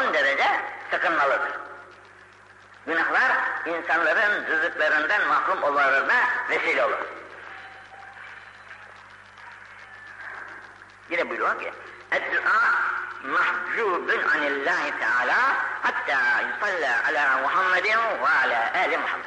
[0.00, 0.46] son derece
[0.90, 1.50] sakınmalıdır.
[2.86, 3.32] Günahlar
[3.66, 6.14] insanların rızıklarından mahrum olmalarına
[6.50, 7.06] vesile olur.
[11.10, 11.72] Yine buyuruyor ki
[12.12, 12.52] Eddua
[13.22, 15.36] mahcubun anillahi teala
[15.82, 19.26] hatta yusalla ala Muhammedin ve ala ali Muhammed.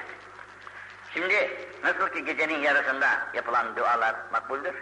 [1.14, 4.76] Şimdi nasıl ki gecenin yarısında yapılan dualar makbuldür.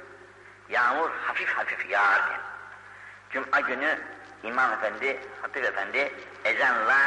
[0.70, 2.40] Yağmur hafif hafif yağarken.
[3.30, 4.00] Cuma günü
[4.44, 6.14] İmam Efendi, Hatip Efendi
[6.46, 6.98] ezanla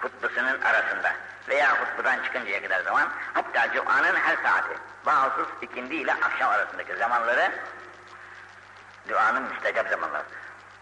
[0.00, 1.12] hutbasının arasında
[1.48, 4.74] veya hutbadan çıkıncaya kadar zaman hatta Cuma'nın her saati
[5.06, 7.52] bağımsız ikindi ile akşam arasındaki zamanları
[9.08, 10.24] duanın müstecap zamanları.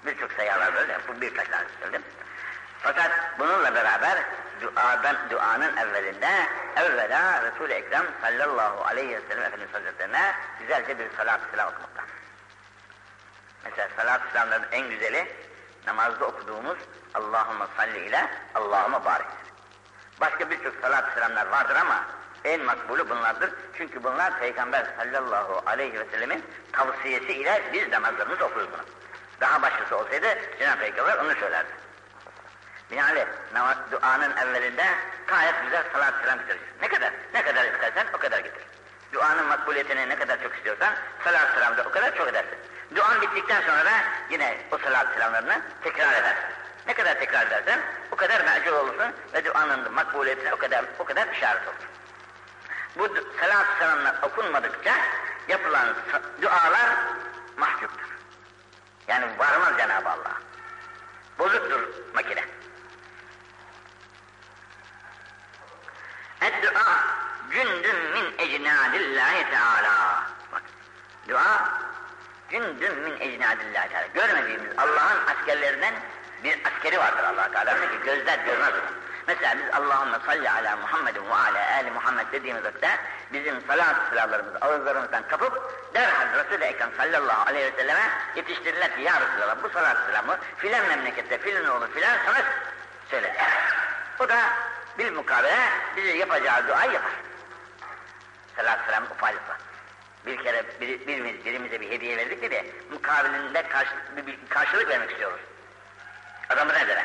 [0.06, 2.02] Birçok sayılar böyle, bu birkaç tane söyledim.
[2.82, 4.18] Fakat bununla beraber
[4.60, 6.46] duadan, duanın evvelinde
[6.76, 12.02] evvela Resul-i Ekrem sallallahu aleyhi ve sellem Efendimiz Hazretlerine güzelce bir salat-ı selam okumakta.
[13.64, 15.28] Mesela salat-ı selamların en güzeli
[15.86, 16.78] namazda okuduğumuz
[17.14, 19.26] Allahümme salli ile Allahümme barik.
[20.20, 22.04] Başka birçok salat-ı selamlar vardır ama
[22.44, 23.50] en makbulü bunlardır.
[23.76, 28.82] Çünkü bunlar Peygamber sallallahu aleyhi ve sellemin tavsiyesi ile biz namazlarımızı okuruz bunu.
[29.40, 30.26] Daha başkası olsaydı
[30.58, 31.70] Cenab-ı Peygamber onu söylerdi.
[32.90, 33.26] Binaenaleyh
[33.90, 34.84] duanın evvelinde
[35.26, 36.82] gayet güzel salat selam getireceksin.
[36.82, 37.12] Ne kadar?
[37.34, 38.62] Ne kadar istersen o kadar getir.
[39.12, 42.58] Duanın makbuliyetini ne kadar çok istiyorsan salat selamda o kadar çok edersin.
[42.94, 43.92] Duan bittikten sonra da
[44.30, 46.44] yine o salat selamlarını tekrar edersin.
[46.86, 51.28] Ne kadar tekrar edersen o kadar mecbur olursun ve duanın makbuliyetine o kadar o kadar
[51.28, 51.88] işaret olur.
[52.96, 53.08] Bu
[53.40, 54.94] salat selamlar okunmadıkça
[55.48, 55.96] yapılan
[56.42, 56.90] dualar
[57.56, 58.08] mahcuptur.
[59.08, 60.40] Yani varmaz Cenab-ı Allah.
[61.38, 61.80] Bozuktur
[62.14, 62.44] makine.
[66.62, 67.04] Dua
[67.50, 68.11] cündün min
[68.62, 70.24] ecnadillahi teala.
[70.52, 70.62] Bak,
[71.28, 71.68] dua
[72.50, 74.06] cündün min ecnadillahi teala.
[74.14, 75.94] Görmediğimiz Allah'ın askerlerinden
[76.44, 79.02] bir askeri vardır Allah Teala'nın ki gözler görmez onu.
[79.26, 82.98] Mesela biz Allahümme salli ala Muhammedin ve ala ali Muhammed dediğimiz vakitte
[83.32, 89.12] bizim salat silahlarımızı ağızlarımızdan kapıp derhal Resul-i Ekrem sallallahu aleyhi ve selleme yetiştirirler ki ya
[89.20, 92.44] Resulallah bu salat silahımı filan memlekette filan oğlu filan sana
[93.10, 93.34] söyle.
[94.18, 94.38] O da
[94.98, 97.12] bil mukabele bize yapacağı duayı yapar.
[98.56, 99.56] Salat selam ufaylıkla.
[100.26, 105.10] Bir kere bir, birimiz birimize bir hediye verdik de mukabilinde karşı, bir, bir karşılık vermek
[105.10, 105.40] istiyoruz.
[106.48, 107.04] Adamı ne dere?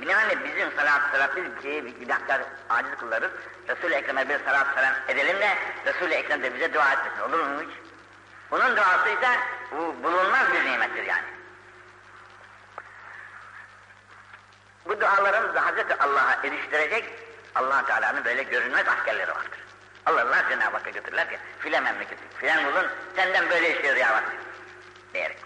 [0.00, 3.30] Binaenle bizim salat salat biz bir günahkar aciz kullarız.
[3.68, 7.20] Resul-i Ekrem'e bir salat selam edelim de Resul-i Ekrem de bize dua etmesin.
[7.20, 7.70] Olur mu hiç?
[8.50, 9.38] Bunun duası ise
[9.72, 11.24] bu bulunmaz bir nimettir yani.
[14.86, 17.04] Bu dualarımız da Hazreti Allah'a eriştirecek
[17.54, 19.58] allah Teala'nın böyle görünmez askerleri vardır.
[20.10, 24.24] Allah'lar Cenab-ı Hakk'a götürürler ki filan memleketi, filan kulun senden böyle istiyor ya bak
[25.14, 25.36] diyerek.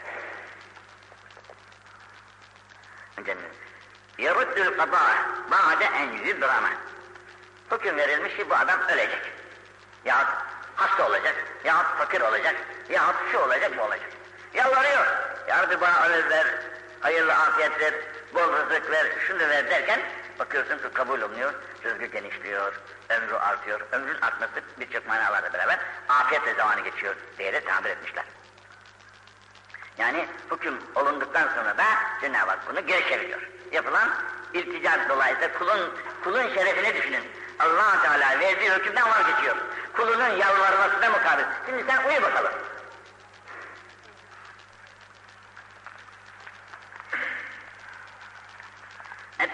[4.19, 5.01] Yeruddül kadâ
[5.51, 6.71] ba'de en yübrama.
[7.71, 9.33] Hüküm verilmiş ki bu adam ölecek.
[10.05, 10.27] Yahut
[10.77, 12.55] hasta olacak, yahut fakir olacak,
[12.89, 14.09] yahut şu olacak, bu olacak.
[14.55, 15.07] Yalvarıyor.
[15.49, 16.47] Ya Rabbi bana ömür ver,
[17.01, 17.95] hayırlı afiyet ver,
[18.35, 20.01] bol rızık ver, şunu ver derken
[20.39, 21.55] bakıyorsun ki kabul olunuyor,
[21.85, 23.81] rızkı genişliyor, ömrü artıyor.
[23.93, 25.79] Ömrün artması birçok manalarla beraber
[26.09, 28.25] afiyetle zamanı geçiyor diye de tabir etmişler.
[29.99, 31.85] Yani hüküm olunduktan sonra da
[32.21, 33.41] Cenab-ı Hak bunu geri çeviriyor.
[33.73, 34.11] Yapılan
[34.53, 35.95] iltica dolayısıyla kulun,
[36.25, 37.25] kulun şerefini düşünün.
[37.59, 39.57] allah Teala verdiği hükümden vazgeçiyor.
[39.93, 41.45] Kulunun yalvarmasına mukabil.
[41.67, 42.53] Şimdi sen uyu bakalım.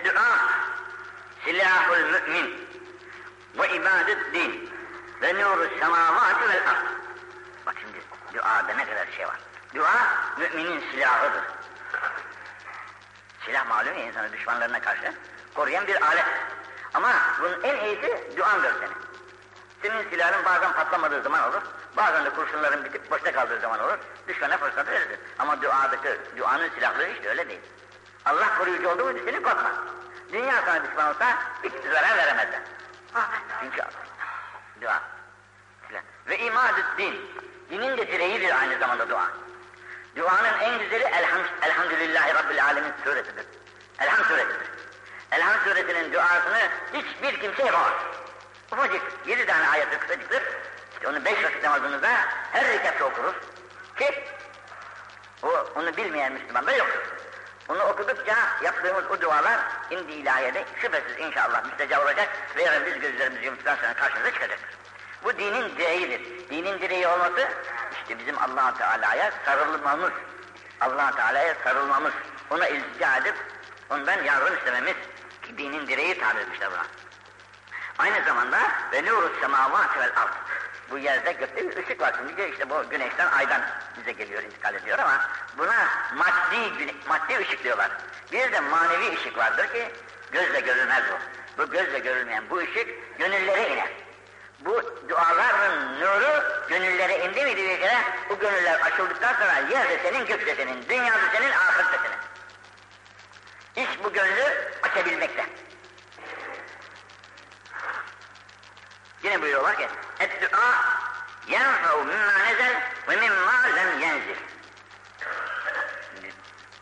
[0.05, 0.60] Dua
[1.45, 2.69] silahul mümin
[3.59, 4.71] ve ibadet din
[5.23, 6.87] ve nuru semavati vel ard.
[7.67, 7.99] Bak şimdi
[8.35, 9.41] duada ne kadar şey var.
[9.75, 9.93] Dua
[10.39, 11.43] müminin silahıdır.
[13.45, 15.15] Silah malum ya insanı düşmanlarına karşı
[15.55, 16.25] koruyan bir alet.
[16.95, 18.97] Ama bunun en iyisi duandır senin.
[19.83, 21.63] Senin silahın bazen patlamadığı zaman olur,
[21.97, 25.19] bazen de kurşunların bitip boşta kaldığı zaman olur, düşmana fırsat verirsin.
[25.39, 27.61] Ama duadaki, duanın silahları işte öyle değil.
[28.25, 29.73] Allah koruyucu olduğu muydu seni korkma.
[30.33, 32.61] Dünya sana düşman olsa hiç zarar veremezler.
[33.15, 33.31] Ah,
[33.61, 33.83] çünkü
[34.81, 35.03] dua.
[36.29, 37.31] Ve imadü din.
[37.71, 39.29] Dinin de direğidir aynı zamanda dua.
[40.17, 43.47] Duanın en güzeli Elham, Elhamdülillahi Rabbil Alemin suresidir.
[43.99, 44.71] Elham suresidir.
[45.33, 47.93] Elham suresinin duasını hiçbir kimse yapamaz.
[48.73, 50.43] Ufacık yedi tane ayeti kısacıktır.
[50.93, 52.09] İşte onu beş vakit namazımızda
[52.53, 53.35] her rekatta okuruz.
[53.99, 54.25] Ki
[55.43, 57.03] o, onu bilmeyen Müslüman da yoktur.
[57.71, 63.47] Onu okudukça yaptığımız o dualar indi ilahiyede şüphesiz inşallah müstecab olacak ve yarın biz gözlerimizi
[63.47, 64.69] yumtuktan sonra karşımıza çıkacaktır.
[65.25, 66.51] Bu dinin direğidir.
[66.51, 67.49] Dinin direği olması
[68.03, 70.13] işte bizim allah Teala'ya sarılmamız,
[70.81, 72.13] allah Teala'ya sarılmamız,
[72.51, 73.35] ona iltica edip
[73.91, 74.95] Ondan yardım istememiz
[75.59, 76.87] dinin direği tabir etmişler buna.
[77.99, 78.59] Aynı zamanda
[78.93, 80.33] ve nurus semavat vel ard.
[80.91, 82.15] Bu yerde gökte bir ışık var.
[82.17, 83.63] Şimdi işte bu güneşten aydan
[83.97, 85.21] bize geliyor, intikal ediyor ama
[85.59, 87.91] buna maddi, maddi ışık diyorlar.
[88.33, 89.91] Bir de manevi ışık vardır ki
[90.33, 91.19] gözle görülmez bu.
[91.63, 93.89] Bu gözle görülmeyen bu ışık gönüllere iner.
[94.61, 97.99] Bu duaların nuru gönüllere indi mi diye
[98.31, 102.21] bu gönüller açıldıktan sonra yerde senin, gökte senin, dünyada senin, ahirette senin.
[103.87, 104.45] İş bu gönlü
[104.83, 105.47] açabilmekte.
[109.24, 109.88] Yine buyuruyorlar ki
[110.20, 110.72] اَدْدُعَا
[111.48, 112.74] يَنْفَعُ مِمَّا نَزَلْ
[113.08, 114.40] وَمِمَّا لَمْ يَنْزِلْ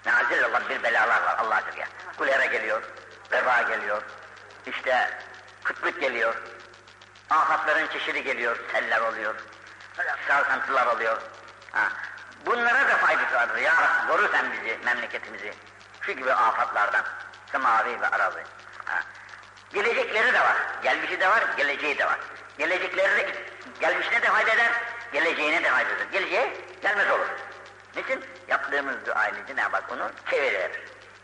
[0.06, 1.85] Nazil olan bir belalar var Allah aşkına.
[2.18, 2.81] Kulera geliyor,
[3.31, 4.01] veba geliyor,
[4.65, 5.19] işte
[5.63, 6.35] kıtlık geliyor,
[7.30, 9.35] afatların çeşidi geliyor, seller oluyor,
[10.27, 11.21] sarkantılar oluyor.
[11.71, 11.89] Ha.
[12.45, 13.57] Bunlara da faydası vardır.
[13.57, 15.53] Ya Rabbi koru sen bizi, memleketimizi.
[16.01, 17.06] Şu gibi afatlardan.
[17.51, 18.44] Semavi ve arazi.
[18.85, 19.03] Ha.
[19.73, 20.56] Gelecekleri de var.
[20.82, 22.19] Gelmişi de var, geleceği de var.
[22.59, 23.35] Gelecekleri de,
[23.81, 24.73] gelmişine de fayda eder,
[25.12, 26.06] geleceğine de fayda eder.
[26.12, 27.26] Geleceğe gelmez olur.
[27.97, 28.25] Niçin?
[28.49, 30.70] Yaptığımız dua ile Cenab-ı onu çevirir.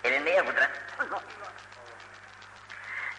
[0.05, 0.71] Elinde ya kudret.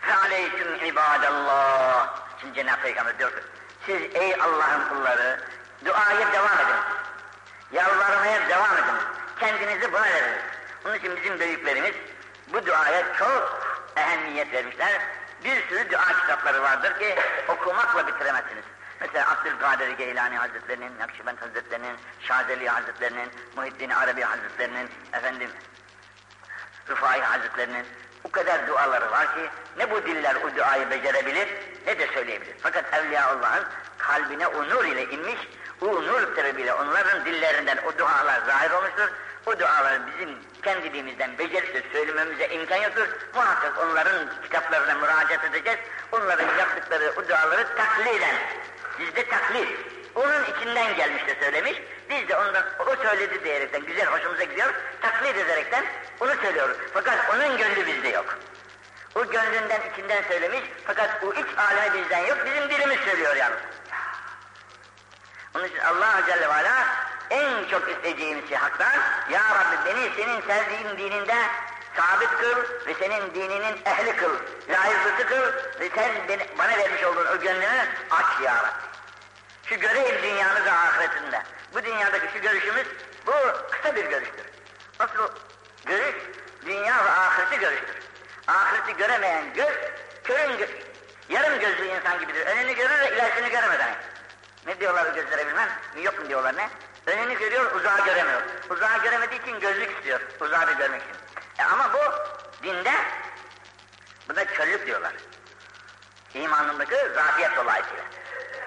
[0.01, 2.10] Fealeyküm ibadallah.
[2.42, 3.42] Şimdi Cenab-ı Peygamber diyor ki,
[3.86, 5.39] siz ey Allah'ın kulları,
[5.86, 6.81] duaya devam edin.
[7.72, 8.95] Yalvarmaya devam edin.
[9.39, 10.38] Kendinizi buna verin.
[10.86, 11.94] Onun için bizim büyüklerimiz
[12.48, 13.64] bu duaya çok
[13.97, 15.01] ehemmiyet vermişler.
[15.44, 17.15] Bir sürü dua kitapları vardır ki
[17.47, 18.63] okumakla bitiremezsiniz.
[19.00, 25.50] Mesela Abdülkadir Geylani Hazretlerinin, Nakşibend Hazretlerinin, Şazeli Hazretlerinin, Muhittin Arabi Hazretlerinin, efendim
[26.89, 27.86] Rıfai Hazretlerinin
[28.24, 31.48] o kadar duaları var ki ne bu diller o duayı becerebilir
[31.88, 32.56] ne de söyleyebilir.
[32.62, 33.65] Fakat Evliya Allah'ın
[33.98, 35.39] kalbine o nur ile inmiş,
[35.81, 39.09] o nur sebebiyle onların dillerinden o dualar zahir olmuştur.
[39.45, 41.31] O duaları bizim kendi dilimizden
[41.92, 43.07] söylememize imkan yoktur.
[43.36, 45.80] Muhakkak onların kitaplarına müracaat edeceğiz.
[46.12, 48.36] Onların yaptıkları o duaları takliden,
[49.00, 49.68] bizde taklit,
[50.15, 51.74] onun içinden gelmiş de söylemiş.
[52.09, 54.74] Biz de ondan o söyledi diyerekten güzel hoşumuza gidiyor.
[55.01, 55.86] Taklit ederekten
[56.19, 56.77] onu söylüyoruz.
[56.94, 58.38] Fakat onun gönlü bizde yok.
[59.15, 62.38] O gönlünden içinden söylemiş fakat o iç alemi bizden yok.
[62.45, 63.59] Bizim dilimiz söylüyor yalnız.
[65.56, 68.94] Onun için Allah Celle ve Ala en çok isteyeceğimiz şey haktan
[69.30, 71.36] Ya Rabbi beni senin sevdiğin dininde
[71.98, 74.36] sabit kıl ve senin dininin ehli kıl,
[74.69, 78.86] layıklısı kıl ve sen beni, bana vermiş olduğun o gönlünü aç Ya Rabbi.
[79.66, 81.42] Şu göreyim dünyanı ahiretinde.
[81.74, 82.88] Bu dünyadaki şu görüşümüz
[83.27, 83.31] bu
[83.72, 84.45] kısa bir görüştür.
[85.00, 85.30] Asıl
[85.86, 86.16] görüş
[86.66, 87.95] dünya ve ahireti görüştür.
[88.48, 89.75] Ahireti göremeyen göz
[90.24, 90.66] körün gö
[91.30, 92.45] yarım gözlü insan gibidir.
[92.45, 93.95] Önünü görür de ilerisini göremez hani.
[94.66, 95.69] Ne diyorlar o gözlere bilmem,
[96.04, 96.69] yok mu diyorlar ne?
[97.05, 98.41] Önünü görüyor, uzağı göremiyor.
[98.69, 101.15] Uzağı göremediği için gözlük istiyor, uzağı da görmek için.
[101.59, 101.99] E ama bu
[102.63, 102.91] dinde,
[104.29, 105.13] buna körlük diyorlar.
[106.33, 108.03] İmanındaki zafiyet dolayısıyla.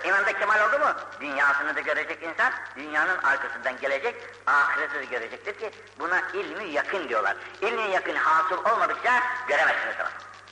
[0.05, 4.15] İmanda kemal oldu mu, dünyasını da görecek insan, dünyanın arkasından gelecek,
[4.47, 7.37] ahireti de görecektir ki buna ilmi yakın diyorlar.
[7.61, 10.09] İlmi yakın hasıl olmadıkça göremezsiniz onu.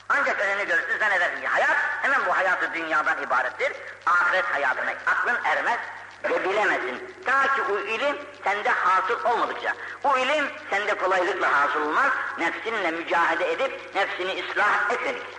[0.09, 3.73] Ancak önünü görürsün zannedersin ki hayat hemen bu hayatı dünyadan ibarettir.
[4.05, 5.79] Ahiret hayatına aklın ermez
[6.23, 7.15] ve bilemezsin.
[7.25, 9.73] Ta ki o ilim sende hasıl olmadıkça.
[10.03, 12.11] O ilim sende kolaylıkla hasıl olmaz.
[12.39, 15.37] Nefsinle mücadele edip nefsini ıslah etmedikçe.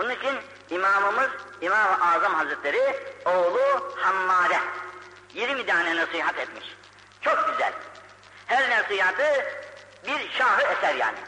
[0.00, 0.34] Onun için
[0.70, 4.58] imamımız İmam-ı Azam Hazretleri oğlu Hammade
[5.34, 6.76] 20 tane nasihat etmiş.
[7.20, 7.72] Çok güzel.
[8.46, 9.44] Her nasihatı
[10.06, 11.18] bir şahı eser yani.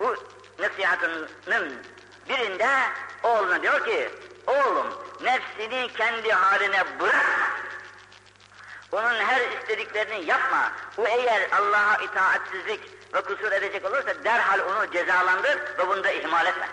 [0.00, 0.16] Bu
[0.58, 1.82] nasihatının
[2.28, 2.68] birinde
[3.22, 4.10] oğluna diyor ki,
[4.46, 4.86] oğlum
[5.22, 7.62] nefsini kendi haline bırakma.
[8.92, 10.72] Onun her istediklerini yapma.
[10.96, 12.80] O eğer Allah'a itaatsizlik
[13.14, 16.68] ve kusur edecek olursa derhal onu cezalandır ve bunda ihmal etme.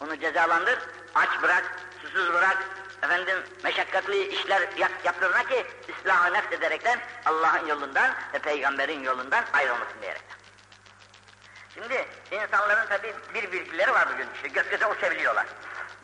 [0.00, 0.78] Onu cezalandır,
[1.14, 1.64] aç bırak,
[2.02, 2.58] susuz bırak,
[3.02, 10.02] efendim meşakkatli işler yap, yaptırına ki ıslahı nefs ederekten Allah'ın yolundan ve peygamberin yolundan ayrılmasın
[10.02, 10.36] diyerekten.
[11.74, 15.46] Şimdi insanların tabi bir bilgileri var bugün işte göz göze uçabiliyorlar.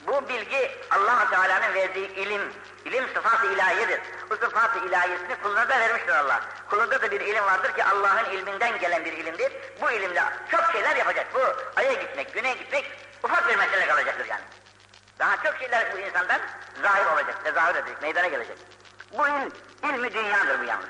[0.06, 2.42] Bu bilgi allah Teala'nın verdiği ilim,
[2.84, 4.00] ilim sıfat-ı ilahiyedir.
[4.30, 6.40] Bu sıfat-ı ilahiyesini kuluna da vermiştir Allah.
[6.70, 9.52] Kulunda da bir ilim vardır ki Allah'ın ilminden gelen bir ilimdir.
[9.82, 11.26] Bu ilimle çok şeyler yapacak.
[11.34, 11.40] Bu
[11.80, 12.84] aya gitmek, güneye gitmek
[13.22, 14.42] ufak bir mesele kalacaktır yani.
[15.18, 16.40] Daha çok şeyler bu insandan
[16.82, 18.56] zahir olacak, tezahür edecek, meydana gelecek.
[19.12, 19.50] Bu ilm,
[19.82, 20.88] ilmi dünyadır bu yalnız.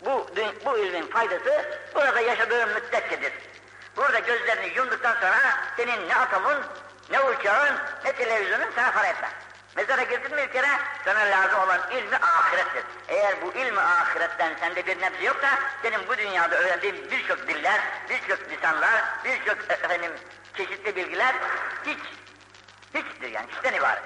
[0.00, 0.26] Bu,
[0.64, 3.32] bu ilmin faydası burada yaşadığın müddetçedir.
[3.96, 5.38] Burada gözlerini yumduktan sonra
[5.76, 6.56] senin ne atomun,
[7.10, 9.30] ne uçağın, ne televizyonun sana para etmez.
[9.76, 10.68] Mezara girdin mi bir kere
[11.04, 12.84] sana lazım olan ilmi ahirettir.
[13.08, 15.48] Eğer bu ilmi ahiretten sende bir nebze yoksa
[15.82, 20.12] senin bu dünyada öğrendiğin birçok diller, birçok lisanlar, birçok efendim
[20.56, 21.34] çeşitli bilgiler
[21.86, 21.98] hiç
[22.94, 24.02] hiçtir yani hiçten ibaret.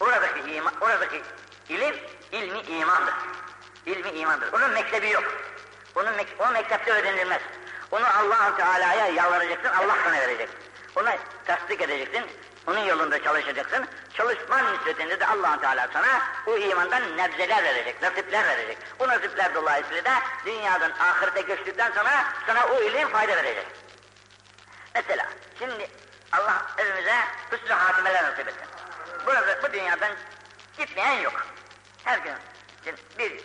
[0.00, 1.22] Oradaki iman, oradaki
[1.68, 1.96] ilim
[2.32, 3.14] ilmi imandır.
[3.86, 4.52] İlmi imandır.
[4.52, 5.24] Onun mektebi yok.
[5.94, 7.42] Onun o mektepte öğrenilmez.
[7.90, 10.48] Onu allah Teala'ya yalvaracaksın, Allah sana verecek.
[10.96, 12.26] Ona tasdik edeceksin,
[12.66, 13.86] onun yolunda çalışacaksın.
[14.14, 18.78] Çalışman nispetinde de allah Teala sana o imandan nebzeler verecek, nasipler verecek.
[18.98, 23.66] O nasipler dolayısıyla da dünyadan ahirete göçtükten sonra sana o ilim fayda verecek.
[24.94, 25.26] Mesela
[25.58, 25.90] şimdi
[26.32, 27.14] Allah evimize
[27.52, 28.66] hüsnü hatimeler nasip etsin.
[29.26, 30.12] Burada bu dünyadan
[30.78, 31.46] gitmeyen yok.
[32.04, 32.34] Her gün
[33.18, 33.44] bir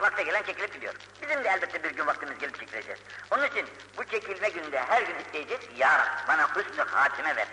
[0.00, 0.94] vakte gelen çekilip gidiyor.
[1.22, 3.00] Bizim de elbette bir gün vaktimiz gelip çekileceğiz.
[3.30, 3.66] Onun için
[3.96, 5.64] bu çekilme günde her gün isteyeceğiz.
[5.76, 7.46] Ya Rabbi bana hüsnü hatime ver.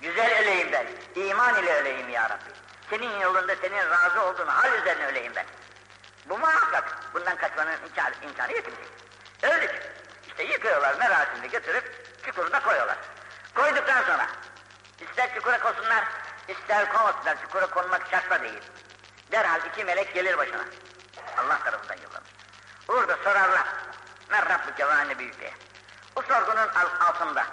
[0.00, 0.86] Güzel öleyim ben.
[1.22, 2.50] İman ile öleyim ya Rabbi.
[2.90, 5.46] Senin yolunda senin razı olduğun hal üzerine öleyim ben.
[6.28, 7.14] Bu muhakkak.
[7.14, 8.64] Bundan kaçmanın imkanı, imkanı yok
[9.42, 9.70] Öldük.
[10.26, 12.96] İşte yıkıyorlar merasimde götürüp çukuruna koyuyorlar.
[13.54, 14.26] Koyduktan sonra
[15.00, 16.04] ister çukura kosunlar,
[16.48, 17.42] ister konmasınlar.
[17.42, 18.62] Çukura konmak şart değil.
[19.32, 20.64] Derhal iki melek gelir başına.
[21.38, 22.30] Allah tarafından yollanır.
[22.88, 23.66] Orada sorarlar.
[24.30, 25.52] Men Rabbuke ve anne büyükliğe.
[26.16, 26.68] O sorgunun
[27.00, 27.46] altında.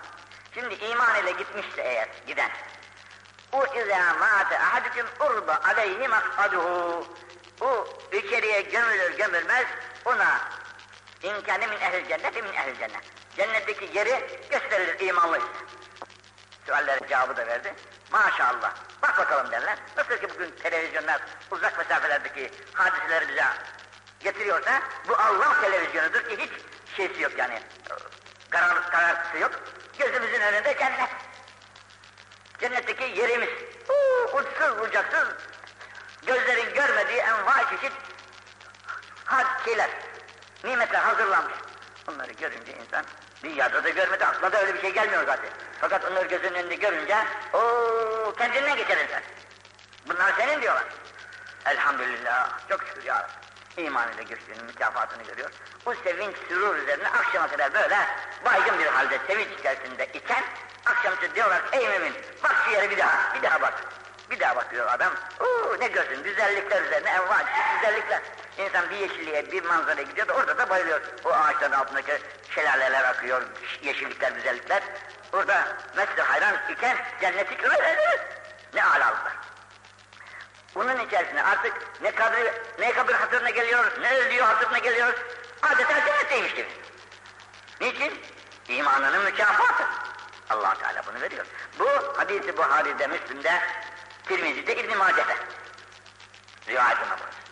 [0.54, 2.52] Şimdi iman ile gitmişse eğer giden.
[3.52, 7.08] O izâ mâte ahadüküm urba aleyhi mak'aduhu.
[7.62, 9.66] O içeriye gömülür gömülmez
[10.06, 10.40] ona
[11.22, 13.04] inkâne min ehl cennet min ehl cennet.
[13.38, 15.40] Cennetteki yeri gösterilir imanlı
[16.66, 16.72] ise.
[16.72, 17.74] Suallerin cevabı da verdi.
[18.12, 18.74] Maşallah.
[19.02, 19.78] Bak bakalım derler.
[19.98, 23.44] Nasıl ki bugün televizyonlar uzak mesafelerdeki hadiseleri bize
[24.20, 26.52] getiriyorsa bu Allah televizyonudur ki hiç
[26.98, 27.62] şeysi yok yani.
[28.50, 29.52] Karar, karartısı yok.
[30.00, 31.10] Gözümüzün önünde cennet.
[32.60, 33.50] Cennetteki yerimiz.
[33.90, 35.28] Uuu, uçsuz bucaksız
[36.26, 37.92] gözlerin görmediği enva çeşit
[39.26, 39.90] hadiseler,
[40.64, 41.56] nimetler hazırlanmış.
[42.10, 43.06] Onları görünce insan
[43.46, 45.50] dünyada da görmedi, aklına da öyle bir şey gelmiyor zaten.
[45.82, 47.18] Fakat onları gözünün önünde görünce,
[47.54, 49.22] o kendinden geçer insan.
[50.08, 50.84] Bunlar senin diyorlar.
[51.66, 53.46] Elhamdülillah, çok şükür ya Rabbi.
[53.82, 55.50] İman ile göçtüğünün mükafatını görüyor.
[55.86, 57.98] Bu sevinç, sürur üzerine akşama kadar böyle
[58.46, 60.44] baygın bir halde sevinç içerisinde iken,
[60.86, 63.74] akşamüstü diyorlar ey mümin, bak şu yere bir daha, bir daha bak.
[64.32, 68.22] Bir daha bakıyor adam, Oo, ne görsün, güzellikler üzerine envaç, güzellikler.
[68.58, 71.02] İnsan bir yeşilliğe, bir manzaraya gidiyor da orada da bayılıyor.
[71.26, 72.12] O ağaçların altındaki
[72.56, 73.42] şelaleler akıyor,
[73.84, 74.84] yeşillikler, güzellikler.
[75.34, 78.20] Orada mesle hayran iken cenneti öyle
[78.74, 79.34] ne alalıklar.
[80.76, 85.14] Bunun içerisine artık ne kabir, ne kabir hatırına geliyor, ne ölüyor hatırına geliyor.
[85.62, 86.70] Adeta cennetteymiş gibi.
[87.82, 88.22] Niçin?
[88.68, 89.84] İmanının mükafatı.
[90.50, 91.46] allah Teala bunu veriyor.
[91.80, 93.62] Bu hadisi Buhari'de, Müslim'de,
[94.28, 95.36] Tirmizi'de, İbn-i Mace'de.
[96.68, 97.45] Rivayetine burası.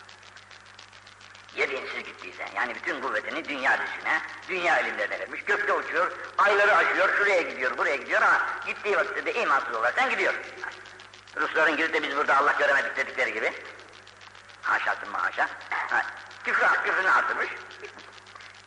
[1.56, 7.42] Yediğinsiz gittiyse, yani bütün kuvvetini dünya dışına, dünya ilimlerine vermiş, gökte uçuyor, ayları aşıyor, şuraya
[7.42, 10.34] gidiyor, buraya gidiyor ama gittiği vakitte de imansız olaraktan gidiyor.
[11.36, 13.52] Rusların gidip de biz burada Allah göremedik dedikleri gibi.
[14.62, 15.48] Haşasın haşa.
[15.70, 16.06] Ha,
[16.44, 17.48] küfrü, küfrünü artırmış.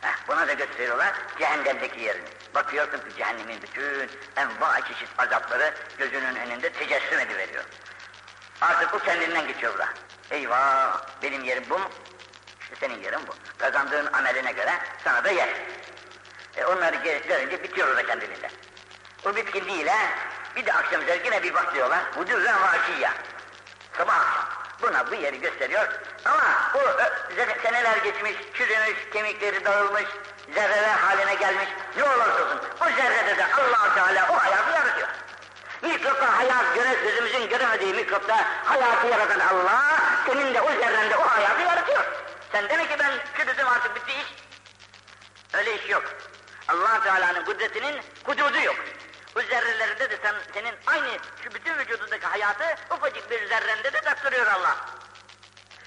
[0.00, 2.28] Heh, buna da gösteriyorlar cehennemdeki yerini.
[2.54, 7.64] Bakıyorsun ki cehennemin bütün enva çeşit azapları gözünün önünde tecessüm ediveriyor.
[8.60, 9.88] Artık o kendinden geçiyor bura.
[10.30, 11.90] Eyvah benim yerim bu mu?
[12.72, 13.34] İşte senin yerin bu.
[13.58, 14.72] Kazandığın ameline göre
[15.04, 15.48] sana da yer.
[16.56, 16.96] E onları
[17.28, 18.50] görünce bitiyor orada kendiliğinden.
[19.26, 19.96] O bitkinliğiyle
[20.56, 22.00] bir de akşam üzeri yine bir bakıyorlar.
[22.20, 23.12] Vücudun vaşiyya.
[23.96, 24.48] Sabah.
[24.82, 25.88] Buna bu yeri gösteriyor.
[26.24, 26.44] Ama
[26.74, 26.78] bu
[27.62, 30.04] seneler geçmiş, çürümüş, kemikleri dağılmış,
[30.54, 31.68] zerreler haline gelmiş.
[31.96, 35.08] Ne olursa olsun o zerrede de allah Teala o hayatı yaratıyor.
[35.82, 39.82] Mikropta hayat, göre, gözümüzün göremediği mikropta hayatı yaratan Allah,
[40.26, 42.04] senin de o zerrende o hayatı yaratıyor.
[42.52, 44.26] Sen demek ki ben çürüdüm artık bitti iş.
[45.54, 46.04] Öyle iş yok.
[46.68, 48.76] allah Teala'nın kudretinin hududu yok.
[49.34, 54.46] Bu zerrelerinde de sen, senin aynı şu bütün vücudundaki hayatı ufacık bir zerrende de taktırıyor
[54.46, 54.76] Allah.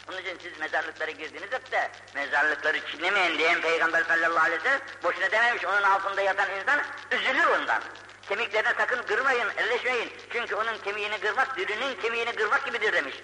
[0.10, 4.82] Onun için siz mezarlıklara girdiniz hep de mezarlıkları çiğnemeyin diyen Peygamber sallallahu aleyhi ve sellem
[5.04, 7.82] boşuna dememiş onun altında yatan insan üzülür ondan.
[8.30, 10.14] Kemiklerine sakın kırmayın, elleşmeyin.
[10.34, 13.16] Çünkü onun kemiğini kırmak, dürünün kemiğini kırmak gibidir demiş.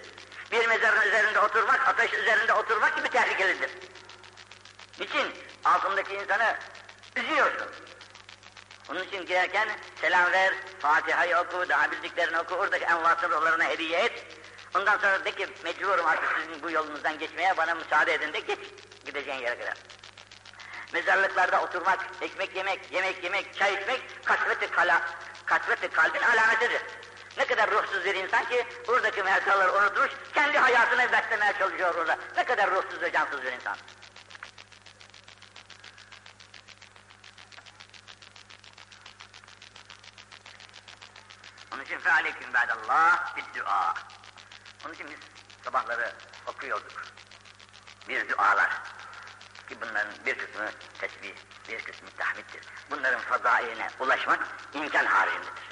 [0.50, 3.70] Bir mezarın üzerinde oturmak, ateş üzerinde oturmak gibi tehlikelidir.
[5.00, 5.34] Niçin?
[5.64, 6.56] Altındaki insanı
[7.16, 7.68] üzüyorsun.
[8.90, 9.68] Onun için girerken
[10.00, 14.26] selam ver, Fatiha'yı oku, daha bildiklerini oku, oradaki envasıl yollarına hediye et.
[14.76, 18.58] Ondan sonra de ki mecburum artık sizin bu yolunuzdan geçmeye, bana müsaade edin de geç
[19.04, 19.74] gideceğin yere kadar.
[20.92, 25.02] Mezarlıklarda oturmak, ekmek yemek, yemek yemek, çay içmek kasveti kala,
[25.46, 26.82] kasveti kalbin alametidir.
[27.38, 32.18] Ne kadar ruhsuz bir insan ki buradaki mevtaları unutmuş, kendi hayatını beslemeye çalışıyor orada.
[32.36, 33.76] Ne kadar ruhsuz ve cansız bir insan.
[41.74, 43.94] Onun için fealeyküm ba'dallah bir dua.
[44.84, 45.18] Onun için biz
[45.64, 46.12] sabahları
[46.46, 47.02] okuyorduk.
[48.08, 48.70] Bir dualar.
[49.68, 51.34] Ki bunların bir kısmı tesbih,
[51.68, 52.62] bir kısmı tahmiddir.
[52.90, 55.67] Bunların fazailine ulaşmak imkan haricindedir.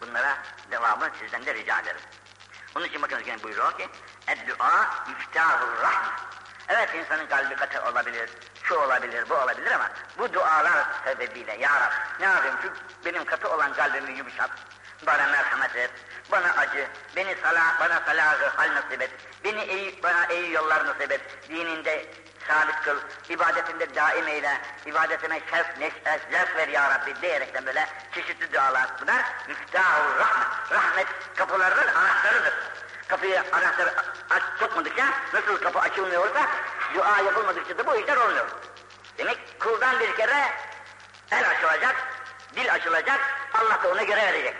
[0.00, 0.38] Bunlara
[0.70, 2.00] devamı sizden de rica ederim.
[2.76, 3.88] Onun için bakın yine buyuruyor ki
[4.26, 6.08] Ed-dua iftahur rahme.
[6.68, 8.30] Evet insanın kalbi katı olabilir,
[8.62, 12.72] şu olabilir, bu olabilir ama bu dualar sebebiyle Ya Rab ne yapayım şu
[13.04, 14.50] benim katı olan kalbimi yumuşat,
[15.06, 15.90] bana merhamet et,
[16.32, 19.10] bana acı, beni salah, bana salahı hal nasip et,
[19.44, 22.06] beni iyi, bana iyi yollar nasip et, dininde
[22.48, 22.96] sabit kıl,
[23.28, 28.86] ibadetinde daim eyle, ibadetime şerf, neşe, zevk ver ya Rabbi diyerekten böyle çeşitli dualar.
[29.02, 32.54] Bunlar müftahur rahmet, rahmet kapılarının anahtarıdır.
[33.08, 33.94] Kapıyı anahtarı
[34.30, 36.46] aç sokmadıkça nasıl kapı açılmıyorsa
[36.94, 38.46] dua yapılmadıkça da bu işler olmuyor.
[39.18, 40.52] Demek kuldan bir kere
[41.30, 41.96] el açılacak,
[42.54, 43.20] dil açılacak,
[43.54, 44.56] Allah da ona göre verecek.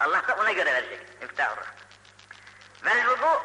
[0.00, 1.22] Allah da ona göre verecek.
[1.22, 1.82] Müftahur rahmet.
[2.84, 3.42] Vel vudu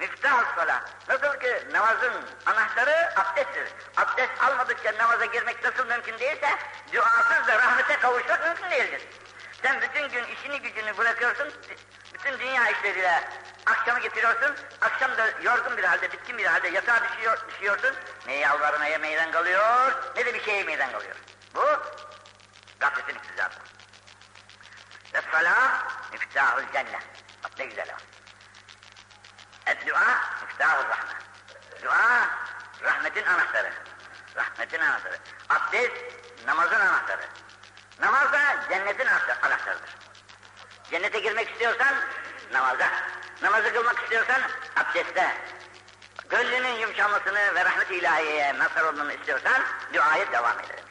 [0.00, 0.82] miftah salat.
[1.08, 2.12] Nasıl ki namazın
[2.46, 3.68] anahtarı abdesttir.
[3.96, 6.58] Abdest almadıkça namaza girmek nasıl mümkün değilse
[6.92, 9.02] duasız da rahmete kavuşmak mümkün değildir.
[9.62, 11.48] Sen bütün gün işini gücünü bırakıyorsun,
[12.14, 13.28] bütün dünya işleriyle
[13.66, 18.98] akşamı getiriyorsun, akşam da yorgun bir halde, bitkin bir halde yatağa düşüyor, düşüyorsun, ne yalvarmaya
[18.98, 21.16] meydan kalıyor, ne de bir şeye meydan kalıyor.
[21.54, 21.64] Bu
[22.80, 23.60] gafletin iktizatı.
[25.14, 27.02] Ve salah miftahul cennet.
[27.58, 28.19] Ne güzel var.
[29.66, 31.16] Dua miftahul rahmet.
[31.82, 32.28] Dua
[32.82, 33.72] rahmetin anahtarı.
[34.36, 35.18] Rahmetin anahtarı.
[35.48, 35.92] Abdest
[36.46, 37.22] namazın anahtarı.
[38.00, 39.06] Namaz da cennetin
[39.42, 39.90] anahtarıdır.
[40.90, 41.94] Cennete girmek istiyorsan
[42.52, 42.88] namaza.
[43.42, 44.40] Namazı kılmak istiyorsan
[44.76, 45.36] abdestte.
[46.30, 49.62] Gönlünün yumuşamasını ve rahmet-i ilahiyeye mazhar olmanı istiyorsan
[49.94, 50.84] duaya devam edelim.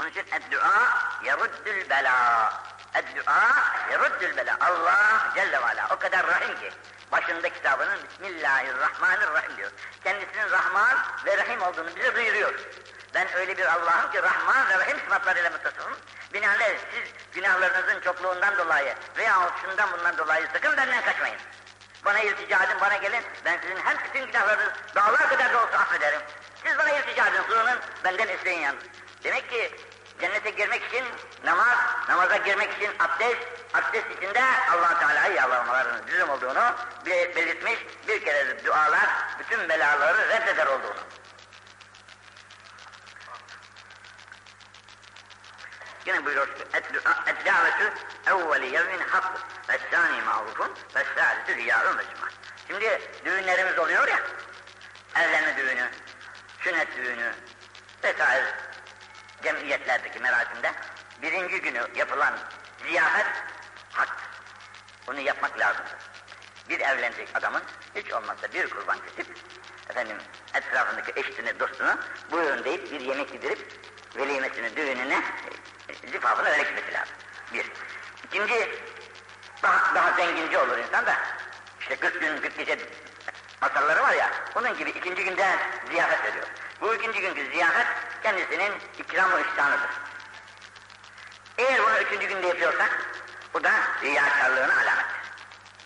[0.00, 0.88] Onun için dua
[1.24, 2.52] yeruddül bela.
[2.94, 4.56] Dua yeruddül bela.
[4.60, 6.72] Allah Celle ve Ala o kadar rahim ki
[7.14, 9.70] başında kitabının Bismillahirrahmanirrahim diyor.
[10.04, 10.96] Kendisinin Rahman
[11.26, 12.54] ve Rahim olduğunu bize duyuruyor.
[13.14, 15.96] Ben öyle bir Allah'ım ki Rahman ve Rahim sıfatlarıyla mutasıfım.
[16.32, 21.38] Binaenaleyh siz günahlarınızın çokluğundan dolayı veya şundan bundan dolayı sakın benden kaçmayın.
[22.04, 23.22] Bana iltica edin, bana gelin.
[23.44, 26.20] Ben sizin hem bütün günahlarınız dağlar kadar da olsa affederim.
[26.64, 28.84] Siz bana iltica edin, sığının, benden isteyin yalnız.
[29.24, 29.76] Demek ki
[30.20, 31.04] Cennete girmek için
[31.44, 31.76] namaz,
[32.08, 33.38] namaza girmek için abdest,
[33.74, 36.74] abdest içinde allah Teala'yı yalvarmalarının lüzum olduğunu
[37.06, 41.04] belirtmiş, bir kere dualar bütün belaları reddeder olduğunu.
[46.06, 46.48] Yine buyuruyor
[47.26, 47.92] Eddavetü
[48.26, 49.24] evveli yevmin hak
[49.68, 52.02] ve sani mağrufun ve sâlidü riyârun ve
[52.68, 54.20] Şimdi düğünlerimiz oluyor ya,
[55.16, 55.88] evlenme düğünü,
[56.60, 57.34] sünnet düğünü
[58.04, 58.44] vesaire
[59.44, 60.72] cemiyetlerdeki merasimde
[61.22, 62.34] birinci günü yapılan
[62.86, 63.26] ziyafet
[63.92, 64.08] hak.
[65.06, 65.94] Bunu yapmak lazımdır.
[66.68, 67.62] Bir evlenecek adamın
[67.94, 69.36] hiç olmazsa bir kurban kesip
[69.90, 70.16] efendim
[70.54, 71.98] etrafındaki eşini, dostunu
[72.30, 73.72] buyurun deyip bir yemek yedirip
[74.16, 75.22] velimesini, düğününe
[76.12, 77.14] zifafını öyle gitmesi lazım.
[77.54, 77.70] Bir.
[78.24, 78.68] İkinci,
[79.62, 81.16] daha, daha zenginci olur insan da
[81.80, 82.78] işte 40 gün 40 gece
[83.60, 85.56] masalları var ya onun gibi ikinci günde
[85.90, 86.46] ziyafet veriyor.
[86.80, 87.86] Bu ikinci günkü ziyafet
[88.24, 89.90] kendisinin ikram-ı ihsanıdır.
[91.58, 92.90] Eğer bunu üçüncü günde yapıyorsak
[93.54, 95.24] bu da riyakarlığın alametidir.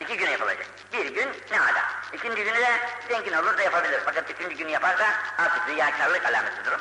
[0.01, 0.66] İki güne yapılacak.
[0.92, 1.85] Bir gün ne ala.
[2.12, 4.01] İkinci günü de zengin olur da yapabilir.
[4.05, 6.79] Fakat üçüncü günü yaparsa artık riyakarlık alametidir o.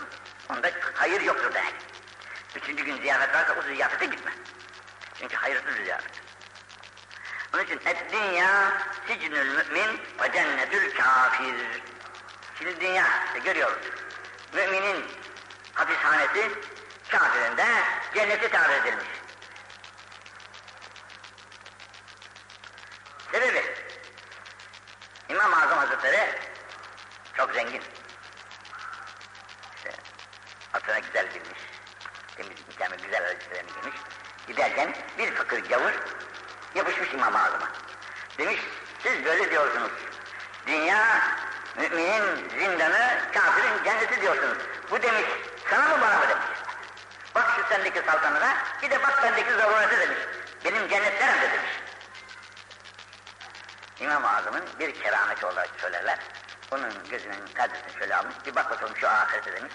[0.53, 1.73] Onda hayır yoktur demek.
[2.55, 4.31] Üçüncü gün ziyafet varsa o ziyafete gitme.
[5.19, 6.11] Çünkü hayırsız ziyafet.
[7.53, 8.73] Onun için et dünya
[9.07, 11.55] sicnül mümin ve cennetül kafir.
[12.59, 13.77] Şimdi dünya işte görüyoruz.
[14.53, 15.05] Müminin
[15.77, 16.51] hapishanesi
[17.09, 17.65] kafirin de
[18.13, 19.07] cenneti tabir edilmiş.
[23.31, 23.63] Sebebi
[25.29, 26.39] İmam-ı Azam Hazretleri
[27.37, 27.81] çok zengin.
[29.75, 29.91] İşte
[30.73, 31.59] atına güzel girmiş.
[32.35, 34.01] Temiz mükemmel güzel elbiselerini giymiş.
[34.47, 35.93] Giderken bir fakir gavur
[36.75, 37.71] yapışmış İmam-ı Azam'a.
[38.37, 38.59] Demiş
[39.03, 39.91] siz böyle diyorsunuz.
[40.67, 41.21] Dünya
[41.77, 44.57] müminin zindanı, kafirin cenneti diyorsunuz.
[44.91, 45.25] Bu demiş,
[45.69, 46.47] sana mı bana mı demiş.
[47.35, 50.19] Bak şu sendeki saltanına, bir de bak bendeki zarurete demiş.
[50.65, 51.71] Benim cennetlerim de demiş.
[53.99, 56.19] İmam-ı Azam'ın bir kerameti olarak söylerler.
[56.71, 59.73] Onun gözünün perdesini şöyle almış, bir bak bakalım şu ahirete demiş.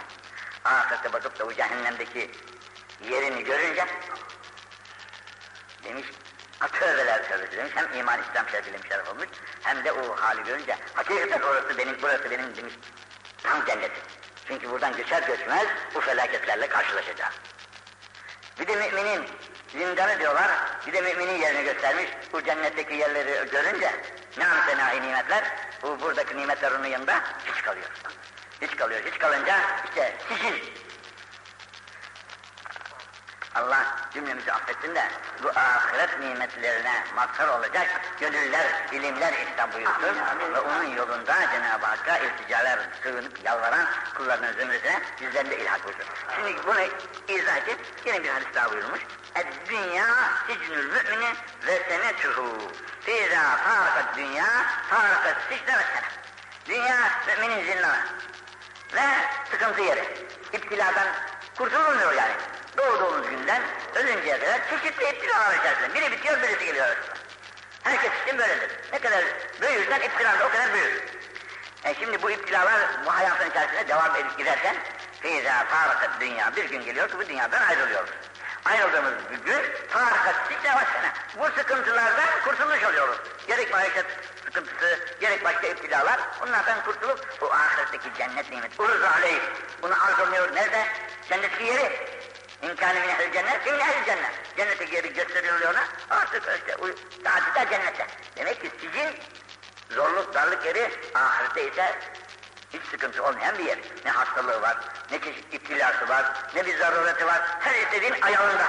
[0.64, 2.30] Ahirete bakıp da bu cehennemdeki
[3.00, 3.86] yerini görünce
[5.84, 6.06] Demiş,
[6.72, 7.72] tövbeler tövbesi demiş.
[7.74, 9.26] Hem iman İslam şeref ilim şeref olmuş.
[9.62, 12.74] Hem de o hali görünce hakikaten orası benim, burası benim demiş.
[13.42, 13.90] Tam cennet.
[14.52, 17.34] Çünkü buradan göçer göçmez bu felaketlerle karşılaşacağız.
[18.60, 19.26] Bir de müminin
[19.72, 20.50] zindanı diyorlar,
[20.86, 22.06] bir de müminin yerini göstermiş.
[22.32, 23.90] Bu cennetteki yerleri görünce
[24.38, 25.44] ne amsenai nimetler,
[25.82, 27.90] bu buradaki nimetler onun yanında hiç kalıyor.
[28.62, 30.81] Hiç kalıyor, hiç kalınca işte sicil.
[33.54, 35.08] Allah cümlemizi affetsin de
[35.42, 40.16] bu ahiret nimetlerine mazhar olacak gönüller, ilimler ihsan buyursun
[40.54, 43.86] ve onun yolunda Cenab-ı Hakk'a ilticalar sığınıp yalvaran
[44.16, 46.06] kullarının zümresine bizlerin de ilhak buyursun.
[46.36, 46.80] Şimdi bunu
[47.38, 49.00] izah edip yine bir hadis daha buyurmuş.
[49.68, 50.06] dünya
[50.46, 51.34] sicnül mümini
[51.66, 52.72] ve senetuhu.
[53.00, 54.46] Fîzâ fârakat dünya
[54.90, 56.08] fârakat sicne ve sene.
[56.66, 57.98] Dünya müminin zindanı
[58.94, 59.02] ve
[59.50, 60.26] sıkıntı yeri.
[60.52, 61.08] İptiladan
[61.58, 62.32] kurtulmuyor yani.
[62.78, 63.62] Doğduğumuz günden
[63.94, 65.94] ölünceye kadar çeşitli iptilalar içerisinde.
[65.94, 66.96] Biri bitiyor, birisi geliyor.
[67.82, 68.70] Herkes için böyledir.
[68.92, 69.24] Ne kadar
[69.60, 71.02] büyürsen iptilan da o kadar büyür.
[71.84, 74.76] E şimdi bu iptilalar bu hayatın içerisinde devam edip giderken
[75.20, 78.10] feyza farakat dünya bir gün geliyor ki bu dünyadan ayrılıyoruz.
[78.64, 81.12] Ayrıldığımız gün farakat sikle başına.
[81.38, 83.16] Bu sıkıntılardan kurtulmuş oluyoruz.
[83.46, 84.06] Gerek maişet
[84.44, 88.80] sıkıntısı, gerek başka iptilalar bunlardan kurtulup bu ahiretteki cennet nimet.
[88.80, 89.40] Uruz aleyh.
[89.82, 90.54] Bunu arzuluyor.
[90.54, 90.86] Nerede?
[91.28, 91.92] Cennetteki yeri.
[92.62, 94.32] İmkanı min ehl cennet, min ehl cennet.
[94.56, 96.76] Cennete geri gösteriliyor ona, artık işte
[97.24, 98.06] taati da cennette.
[98.36, 99.14] Demek ki sizin
[99.90, 101.98] zorluk, darlık yeri ahirette ise
[102.72, 103.78] hiç sıkıntı olmayan bir yer.
[104.04, 104.76] Ne hastalığı var,
[105.10, 107.40] ne çeşit iptilası var, ne bir zarureti var.
[107.60, 108.68] Her istediğin ayağında.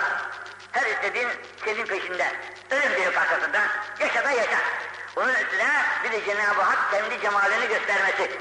[0.71, 1.29] Her istediğin
[1.65, 2.31] senin peşinde.
[2.71, 3.59] Ölüm diyor arkasında.
[3.99, 4.57] Yaşa da yaşa.
[5.15, 8.31] Onun üstüne bir de Cenab-ı Hak kendi cemalini göstermesi.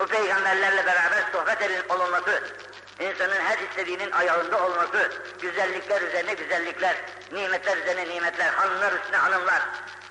[0.00, 2.44] Bu peygamberlerle beraber sohbet olunması,
[3.00, 6.96] İnsanın her istediğinin ayağında olması, güzellikler üzerine güzellikler,
[7.32, 9.62] nimetler üzerine nimetler, hanımlar üstüne hanımlar,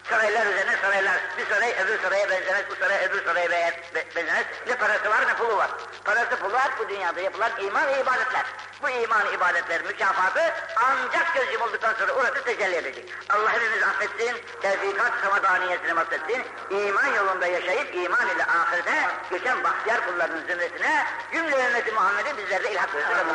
[0.09, 3.71] saraylar üzerine saraylar, bir saray öbür saraya benzemez, bu saray öbür saraya
[4.15, 5.69] benzemez, ne parası var ne pulu var.
[6.03, 6.69] Parası pulu var.
[6.79, 8.45] Bu dünyada yapılan iman ve ibadetler.
[8.81, 13.13] Bu iman ibadetler mükafatı ancak göz yumulduktan sonra orası tecelli edecek.
[13.29, 20.47] Allah hepimiz affetsin, tevfikat samadaniyesini mahvetsin, iman yolunda yaşayıp iman ile ahirete geçen bahtiyar kullarının
[20.47, 23.27] zümresine cümle ümmeti Muhammed'i bizlerle ilhak versin.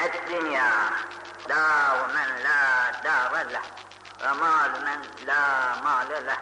[0.00, 0.92] Et-dünya
[1.48, 3.44] dâv men la dâve
[4.24, 6.38] ومال من لا مال له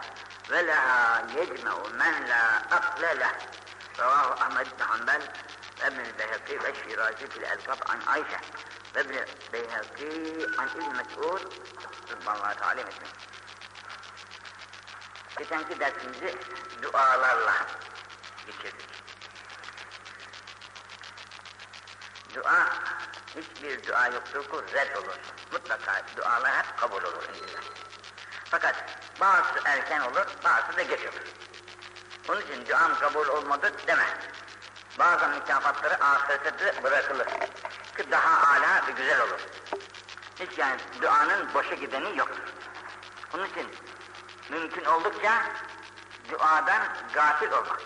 [0.49, 3.35] ولها يجمع من لا أقل له.
[3.99, 5.23] رواه أحمد بن حنبل
[5.81, 8.39] وابن البيهقي والشيرازي في الألقاب عن عائشة
[8.95, 11.41] وابن البيهقي عن ابن مسعود.
[12.11, 13.11] رضي الله تعالى مسلم
[15.37, 16.35] Geçenki dersimizi
[16.81, 17.53] dualarla
[18.45, 18.89] geçirdik.
[22.35, 22.69] Dua
[23.37, 25.15] hiçbir dua yoktur ki red olur.
[25.51, 27.61] Mutlaka dualar hep kabul olur inşallah.
[28.45, 28.75] Fakat
[29.19, 31.27] bazısı erken olur, bazısı da geç olur.
[32.29, 34.07] Onun için duam kabul olmadı deme.
[34.99, 37.27] Bazı mükafatları ahirete bırakılır.
[37.97, 39.39] Ki daha âlâ ve güzel olur.
[40.39, 42.43] Hiç yani duanın boşa gideni yoktur.
[43.35, 43.67] Onun için
[44.49, 45.43] mümkün oldukça
[46.31, 47.81] duadan gafil olmak.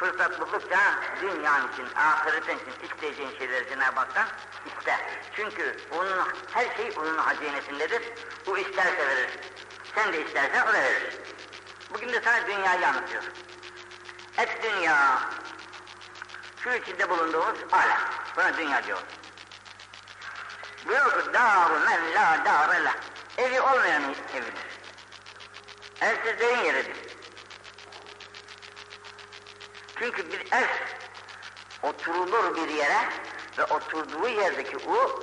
[0.00, 0.78] Fırsat buldukça
[1.22, 4.26] dünyanın için, ahiretin için isteyeceğin şeyleri Cenab-ı Hak'tan
[4.66, 4.96] iste.
[5.36, 8.02] Çünkü onun, her şey onun hazinesindedir.
[8.46, 9.30] O isterse verir.
[9.94, 11.18] Sen de istersen o da verir.
[11.94, 13.22] Bugün de sana dünyayı anlatıyor.
[14.38, 15.18] Et dünya,
[16.64, 18.00] şu içinde bulunduğumuz alem.
[18.36, 18.98] Buna dünya diyor.
[20.76, 22.92] Ki dâru men la dâre.
[23.38, 24.02] Evi olmayan
[24.34, 24.54] evidir.
[26.00, 27.09] Evsizlerin yeridir.
[30.00, 30.66] Çünkü bir ev
[31.82, 33.08] oturulur bir yere
[33.58, 35.22] ve oturduğu yerdeki o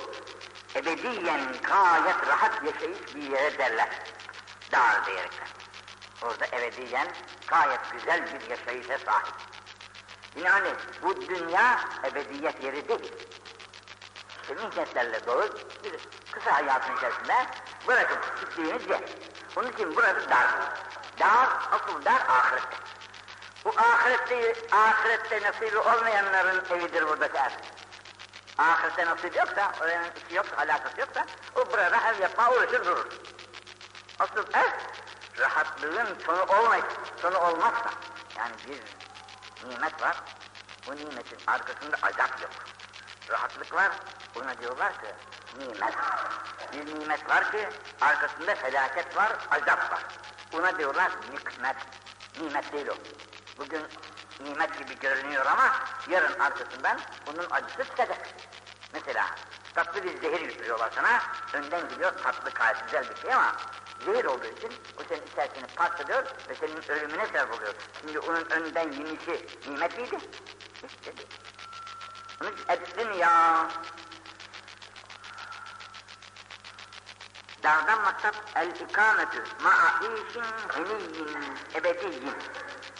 [0.74, 3.88] ebediyen gayet rahat yaşayış bir yere derler.
[4.72, 5.48] Dar diyerekten.
[6.22, 7.08] Orada ebediyen
[7.46, 9.34] gayet güzel bir yaşayışa sahip.
[10.44, 10.68] Yani
[11.02, 13.12] bu dünya ebediyet yeri değil.
[14.48, 15.48] Senin kentlerle dolu
[15.84, 15.92] bir
[16.32, 17.46] kısa hayatın içerisinde
[17.88, 19.00] bırakıp gittiğiniz yer.
[19.56, 20.48] Onun için burası dar.
[21.20, 22.76] Dar, asıl dar ahirette.
[23.68, 27.50] Bu ahirette, ahirette nasibi olmayanların evidir buradaki ev.
[28.58, 31.26] Ahirette nasibi yoksa, oranın işi yoksa, alakası yoksa,
[31.56, 33.06] o burada ev yapma uğraşır durur.
[34.18, 34.70] Asıl ev,
[35.38, 36.86] rahatlığın sonu olmayıp,
[37.22, 37.90] sonu olmazsa,
[38.38, 38.82] yani bir
[39.70, 40.16] nimet var,
[40.86, 42.50] bu nimetin arkasında azap yok.
[43.30, 43.90] Rahatlık var,
[44.34, 45.14] buna diyorlar ki
[45.58, 45.94] nimet.
[46.72, 47.68] Bir nimet var ki
[48.00, 50.02] arkasında felaket var, azap var.
[50.52, 51.76] Buna diyorlar nikmet.
[52.40, 52.94] Nimet değil o.
[53.58, 53.82] Bugün
[54.40, 55.74] nimet gibi görünüyor ama
[56.08, 58.28] yarın arkasından bunun acısı çıkacak.
[58.92, 59.26] Mesela
[59.74, 61.22] tatlı bir zehir geliyor sana.
[61.52, 63.56] Önden gidiyor tatlı gayet güzel bir şey ama
[64.04, 67.74] zehir olduğu için o senin içerisini parçalıyor ve senin ölümüne sebep oluyor.
[68.00, 70.18] Şimdi onun önden yemişi nimet miydi?
[71.04, 71.26] Dedi.
[72.40, 73.68] Bunu etsin ya.
[77.62, 82.34] Dardan maksat el-ikametü ma'a işin heniyyin ebediyyin.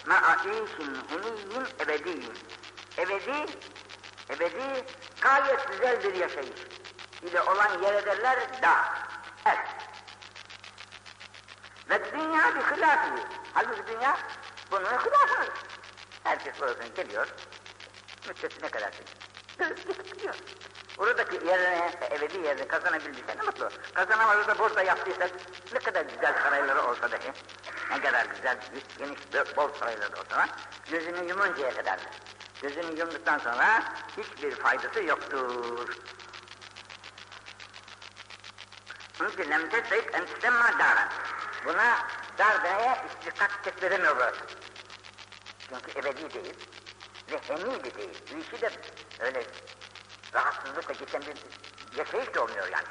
[0.09, 2.33] Ma'a işin heniyyin ebediyyin.
[2.99, 3.47] Ebedi,
[4.31, 4.85] ebedi
[5.21, 6.61] gayet güzel bir yaşayış
[7.23, 8.85] ile olan yer ederler da.
[9.47, 9.69] Evet.
[11.91, 13.23] Ve dünya bir hilafı.
[13.55, 14.19] Halbuki dünya
[14.71, 15.53] bunun hilafıdır.
[16.25, 17.29] Herkes burasına geliyor.
[18.29, 18.93] Müddeti ne kadar
[20.13, 20.35] gidiyor.
[20.99, 23.69] Buradaki yerine, ebedi yerini kazanabildiyse ne mutlu.
[23.95, 25.29] Kazanamadı da burada yaptıysa
[25.73, 27.33] ne kadar güzel sarayları olsa dahi,
[27.91, 28.59] ne kadar güzel,
[28.99, 30.49] geniş, bol sarayları olsa
[30.91, 31.99] gözünü yumuncaya kadar.
[32.63, 33.83] Gözünü yumduktan sonra
[34.17, 35.97] hiçbir faydası yoktur.
[39.21, 41.09] Onun için lem tesrik en tüsemma daran.
[41.65, 41.99] Buna
[42.39, 44.41] dar demeye istikat tekledemiyor burası.
[45.69, 46.55] Çünkü ebedi değil
[47.33, 48.23] ve heni de değil.
[48.35, 48.71] Bu işi de
[49.21, 49.43] öyle
[50.39, 51.37] rahatsızlıkla geçen bir
[51.99, 52.87] yaşayış da olmuyor yani.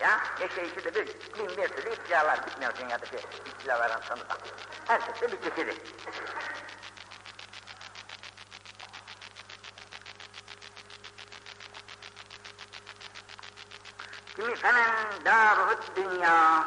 [0.00, 4.38] Ya yaşayışı da bir, bin bir türlü istilalar bitmiyor dünyadaki istilaların sonunda.
[4.86, 5.74] Herkes de bir çeşidi.
[14.36, 16.64] Kimi femen daruhut dünya,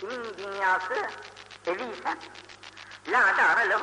[0.00, 1.08] kimin dünyası
[1.66, 2.18] eviyse,
[3.08, 3.78] la dara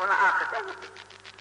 [0.00, 0.88] ona ahirete gitti.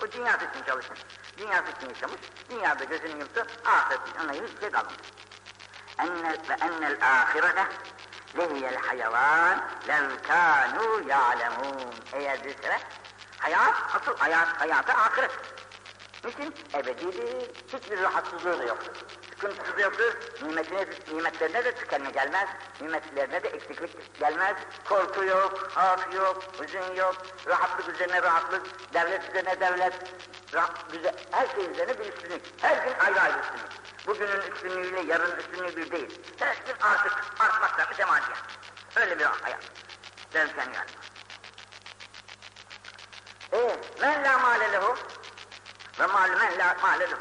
[0.04, 0.98] O dünyası için çalışın.
[1.44, 4.94] Dünyası için yaşamış, dünyada gözünü yumdu, ahiret ona hiçbir şey kalmadı.
[6.00, 7.68] Ennel ve ennel ahirete
[8.38, 11.94] lehiyel hayvan lev kânû ya'lemûn.
[12.14, 12.82] Eğer bilseler,
[13.38, 15.32] hayat, asıl hayat, hayatı ahiret.
[16.26, 16.54] Niçin?
[16.74, 18.94] Ebedidir, hiçbir rahatsızlığı da yoktur.
[19.30, 22.50] Sıkıntısı da yoktur, nimetine, nimetlerine de tükenme gelmez,
[22.82, 24.56] nimetlerine de eksiklik gelmez,
[24.90, 27.16] korku yok, haf yok, hüzün yok,
[27.48, 29.94] rahatlık üzerine rahatlık, devlet üzerine devlet,
[30.54, 34.08] rahat, güzel, her şey üzerine bir üstünlük, her gün ayrı ayrı üstünlük.
[34.08, 38.38] Bugünün üstünlüğüyle yarının üstünlüğü bir değil, her gün artık artmakta bir temadiye.
[38.96, 39.64] Öyle bir hayat,
[40.34, 40.90] derken yani.
[43.54, 44.96] E, men la mâle lehu,
[46.00, 47.20] ve malümen la mâle lehu.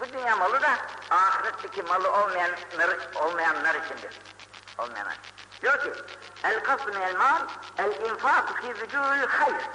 [0.00, 0.78] Bu dünya malı da
[1.10, 4.18] ahiretteki malı olmayanlar, olmayanlar içindir.
[4.78, 5.18] Olmayanlar.
[5.62, 5.92] Diyor ki,
[6.44, 7.42] el kasbu minel mal,
[7.78, 9.70] el infâku fî vücûl hayr.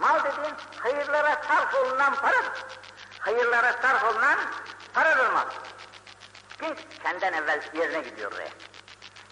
[0.00, 2.64] Mal dediğin hayırlara sarf olunan paradır.
[3.18, 4.38] Hayırlara sarf olunan
[4.94, 5.46] paradır mal.
[6.60, 8.50] Çünkü senden evvel yerine gidiyor oraya.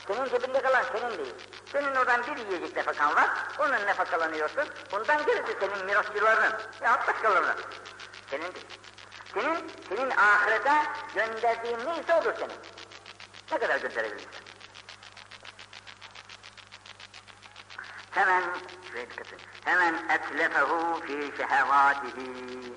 [0.07, 1.35] Senin cebinde kalan senin değil.
[1.73, 4.65] Senin oradan bir yiyecek nefakan var, onun nefakalanıyorsun.
[4.93, 6.53] Bundan gerisi senin mirasçılarının
[6.83, 7.57] ya başkalarının.
[8.31, 8.67] Senin değil.
[9.35, 10.73] Senin, senin ahirete
[11.15, 12.57] gönderdiğin neyse odur senin.
[13.53, 14.31] Ne kadar gönderebilirsin?
[18.11, 18.45] Hemen,
[18.89, 19.58] şuraya dikkat edin.
[19.69, 22.75] Hemen etlefehu fi şehevatihi.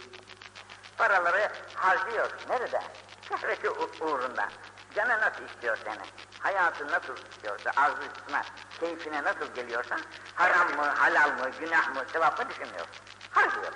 [0.98, 2.32] Paraları harcıyor.
[2.50, 2.82] Nerede?
[3.30, 4.50] Şehveti uğrunda.
[4.96, 6.04] Canı nasıl istiyor seni?
[6.40, 8.42] Hayatı nasıl istiyorsa, arzusuna,
[8.80, 9.96] keyfine nasıl geliyorsa,
[10.36, 12.88] haram mı, halal mı, günah mı, sevap mı düşünmüyor.
[13.32, 13.74] Harcıyor.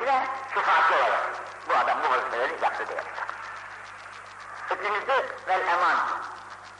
[0.00, 1.30] Bir de şefaatçi olarak
[1.68, 3.04] bu adam bu vazifeleri yaptı diyor.
[4.66, 5.98] İkincisi vel eman.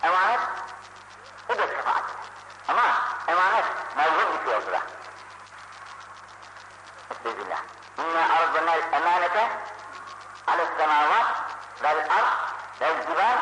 [0.02, 0.40] Emanet,
[1.48, 2.27] o da şefaat.
[2.68, 2.82] Ama
[3.28, 3.64] emanet
[3.96, 4.80] mevcut bir şey oldu da.
[7.10, 7.62] Estağfirullah.
[7.98, 9.48] İnne arzunel emanete
[10.46, 11.26] ales semavat
[11.82, 12.32] vel ard
[12.80, 13.38] vel cibal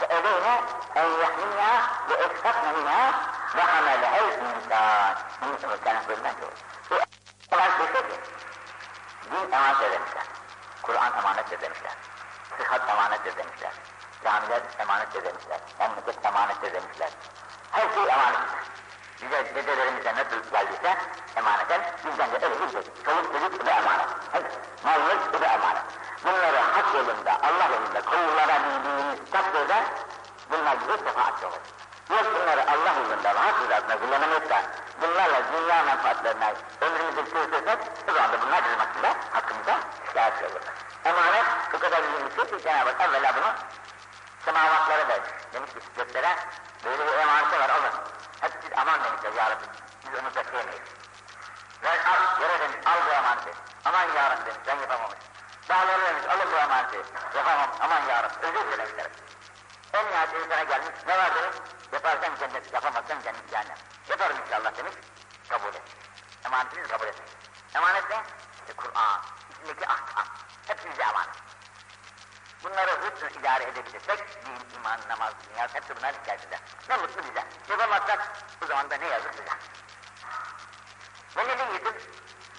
[0.00, 0.62] feebeyne
[0.94, 3.12] en yahminha ve ekfakne minha
[3.56, 5.16] ve hamelehel insan.
[5.40, 6.52] Bunu sana bölmen diyor.
[6.90, 6.94] Bu
[7.56, 8.02] olan bir şey
[9.30, 10.24] din emanet demişler.
[10.82, 11.92] Kur'an emanet demişler.
[12.58, 13.72] Sıhhat emanet demişler.
[14.24, 15.60] Camiler emanet demişler.
[15.78, 17.10] Memleket emanet demişler.
[17.70, 18.69] Her şey emanettir.
[19.22, 20.96] Bize dedelerimize nasıl geldiyse
[21.36, 23.04] emaneten bizden de öyle bir.
[23.04, 24.08] Çoluk çocuk bu da emanet.
[24.84, 25.82] Mallık bu da emanet.
[26.24, 29.84] Bunları hak yolunda, Allah yolunda kullanabildiğiniz takdirde
[30.50, 31.60] bunlar bize şefaatçi olur.
[32.10, 34.62] Yok bunları Allah yolunda rahat rızasına kullanamayıp da
[35.02, 37.78] bunlarla dünya menfaatlerine ömrümüzü sürdürsek
[38.08, 40.74] o zaman da bunlar bizim hakkında hakkımıza şikayetçi olurlar.
[41.04, 43.52] Emanet bu kadar mühim bir şey ki Cenab-ı Hak evvela bunu
[44.44, 45.30] semavatlara vermiş.
[45.52, 46.36] Demiş ki göklere
[46.84, 47.92] böyle bir emaneti var alın.
[48.40, 49.66] Hep siz aman demişler ya Rabbi.
[50.04, 50.80] Biz onu bekleyemeyiz.
[51.82, 53.50] Ver al, yere demiş al bu emaneti.
[53.84, 55.18] Aman ya Rabbi demiş ben yapamamış.
[55.68, 57.02] Dağları demiş alın bu emaneti.
[57.36, 59.06] Yapamam aman ya Rabbi özür dilemişler.
[59.92, 61.56] En nihayet insana gelmiş ne var demiş.
[61.92, 63.76] Yaparsan cennet, yapamazsan cennet cehennem.
[64.08, 64.94] Yaparım inşallah demiş.
[65.48, 65.82] Kabul et.
[66.44, 67.30] Emanetiniz kabul etmiş.
[67.74, 68.22] Emanet ne?
[68.60, 70.24] İşte Kur'an, içindeki ahkam.
[70.66, 71.30] Hepsi bize emanet.
[72.64, 76.58] Bunları hızlı idare edebilirsek, din, iman, namaz, dünya, hepsi bunlar içerisinde.
[76.88, 77.44] Ne mutlu bize.
[77.68, 79.56] Yapamazsak, bu zaman da ne yazık bize.
[81.36, 81.94] Ve ne yedim?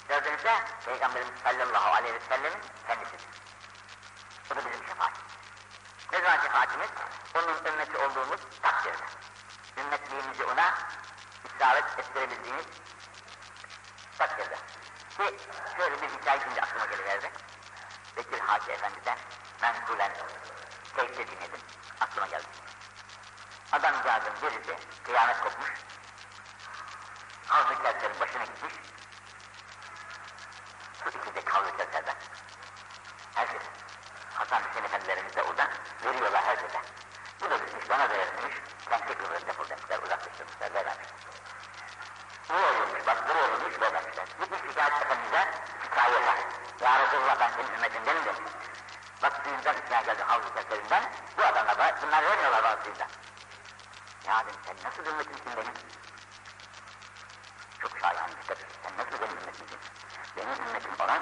[0.10, 0.50] Dördüncü,
[0.86, 3.28] Peygamberimiz sallallahu aleyhi ve sellemin kendisidir.
[4.50, 5.12] Bu da bizim şefaat.
[6.12, 6.90] Ne zaman şefaatimiz?
[7.36, 9.06] Onun ümmeti olduğumuz takdirde.
[9.78, 10.74] Ümmetliğimizi ona
[11.46, 12.66] isabet ettirebildiğimiz
[14.18, 14.56] takdirde.
[15.18, 15.38] Ki
[15.78, 17.32] şöyle bir hikaye şimdi aklıma geliverdi.
[18.18, 19.18] Bekir Hacı Efendi'den
[19.62, 20.12] menkulen
[20.96, 21.62] teyze dinledim.
[22.02, 22.48] Aklıma geldi.
[23.72, 25.70] Adamcağızın birisi kıyamet kopmuş.
[27.48, 28.74] Havzu kerterin başına gitmiş.
[31.04, 32.16] Su iki de kavlu kerterden.
[33.36, 33.62] Herkes.
[34.34, 35.70] Hasan Hüseyin Efendilerimiz de orada
[36.06, 36.82] veriyorlar herkese.
[37.42, 38.56] Bu da gitmiş bana da verilmiş.
[38.92, 41.12] Ben tekrar defol demişler, uzaklaştırmışlar, vermemişler.
[42.50, 44.26] Bu olurmuş, bak bu olurmuş, vermemişler.
[44.42, 45.52] Gitmiş şikayet efendimize,
[45.84, 46.38] şikayet var.
[46.82, 48.52] Ya Resulullah ben senin ümmetindenim demiş.
[49.24, 51.04] Bak suyundan içine geldi havlu kerterinden,
[51.38, 53.08] bu adamlar da, bunlar vermiyorlar suyundan.
[54.28, 55.74] Ya dedim sen nasıl ümmetimsin benim?
[57.82, 58.68] Çok şayan dikkat et.
[58.84, 59.80] Sen nasıl benim ümmetimsin?
[60.38, 61.22] Benim ümmetim olan,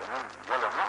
[0.00, 0.84] benim yolumu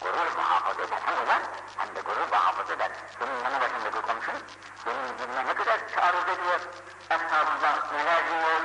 [0.00, 0.98] gurur muhafaza eder.
[1.04, 1.42] Hem ulan
[1.76, 2.90] hem de gurur muhafaza eder.
[3.18, 4.38] Senin yanı başındaki komşun
[4.84, 6.60] senin yüzüne ne kadar taarruz ediyor.
[7.10, 8.60] Eshabından neler diyor,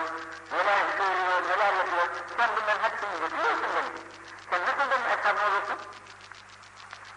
[0.51, 2.07] neler söylüyor, neler yapıyor.
[2.37, 4.01] Sen bunların hepsini yapıyorsun demiş.
[4.51, 5.77] Nasıl benim eshabım olursun?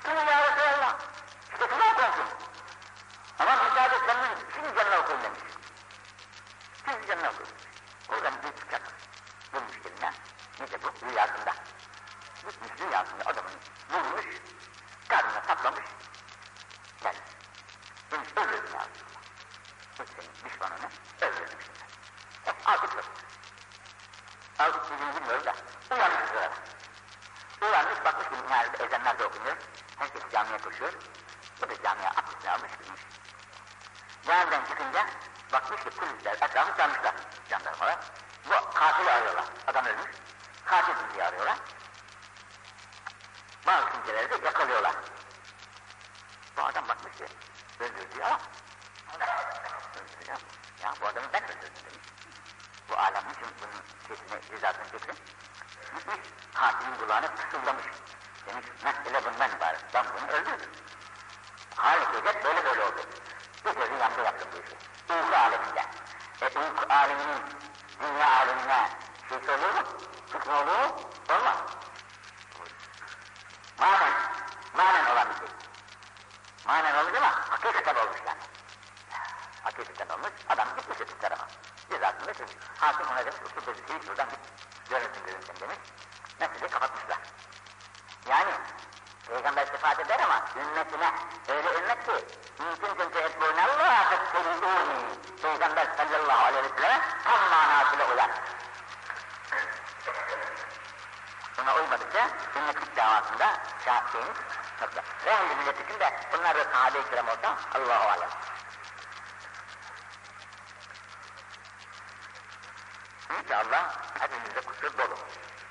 [0.05, 0.99] Kim ya Resulallah?
[1.53, 2.29] İşte kulağa komşun.
[3.39, 5.41] Ama müsaade senin kim canına okul demiş.
[6.87, 7.45] Kim canına okul.
[8.09, 8.83] Oradan bir çıkacak.
[9.53, 10.13] Bulmuş eline.
[10.61, 11.55] Neyse bu rüyasında.
[12.49, 13.53] Gitmiş rüyasında adamın
[13.91, 14.27] vurmuş,
[15.09, 15.85] karnına saplamış.
[17.03, 17.15] Gel.
[18.11, 18.87] Demiş öldürdün ya.
[19.99, 20.89] Bu senin düşmanını
[21.21, 21.85] öldürdüm şimdi.
[22.45, 23.05] Hep artık yok.
[24.59, 25.55] Artık sizin bilmiyorum da
[25.95, 26.75] uyanmış sırada.
[27.63, 29.57] Uyanmış bakmış ki nerede ezanlar da okunuyor.
[29.99, 30.93] Herkes camiye koşuyor.
[31.63, 33.01] Bu da camiye abdestini almış gitmiş.
[34.27, 35.07] Camiden çıkınca
[35.53, 37.15] bakmış ki polisler etrafı sarmışlar
[37.51, 37.99] jandarmalar.
[38.47, 39.45] Bu katili arıyorlar.
[39.67, 40.11] Adam ölmüş.
[40.65, 41.59] Katil diye arıyorlar.
[43.67, 44.95] Bazı kimseleri de yakalıyorlar.
[46.57, 47.25] Bu adam bakmış ki
[47.81, 48.05] öldürdü.
[50.01, 50.41] Öldüreceğim.
[50.83, 52.09] Ya bu adamı ben öldürdüm demiş.
[52.91, 55.25] Bu alem için bunun sesini, cezasını çeksin.
[55.97, 56.21] Gitmiş
[56.55, 57.85] katilin kulağına fısıldamış.
[58.47, 59.95] Demiş mesele bundan ibaret.
[59.95, 60.71] Ben bunu öldürdüm.
[62.25, 63.01] Gece böyle böyle oldu.
[63.65, 64.77] Gece rüyamda yaptım bu işi.
[65.15, 65.85] Uyku aleminde.
[66.43, 67.43] E uyku aleminin
[68.01, 68.89] dünya alemine
[69.29, 69.83] şey olur mu?
[70.35, 70.97] Hükmü olur mu?
[71.31, 71.57] Olmaz.
[73.79, 74.13] Manen,
[74.77, 75.49] manen olan bir şey.
[76.67, 78.41] Manen olmuş ama hakikaten olmuş yani.
[79.63, 81.47] Hakikaten olmuş, adam gitmiş öteki tarafa.
[81.91, 82.57] Cezasını da çözmüş.
[82.81, 84.39] Hakim ona demiş, usul dedi, şey şuradan git,
[84.91, 85.79] görürsün görürsün demiş.
[86.41, 87.19] Meseleyi kapatmışlar.
[88.29, 88.53] Yani,
[89.29, 91.11] Peygamber sıfat eder ama ümmetine,
[91.49, 92.27] öyle ümmet ki,
[92.59, 95.05] mümkün çünkü etbûne Allah'a fettelûni.
[95.43, 98.31] Peygamber sallallahu aleyhi ve sellem tam manasıyla uyar.
[101.65, 104.37] Buna uymadıkça sünnetlik davasında şeyimiz
[104.81, 105.03] çoktur.
[105.27, 108.29] Ve ehli millet için de bunlar da sahabe-i kiram olsa Allah-u alem.
[113.43, 115.19] İnşallah hepimizde kusur dolu.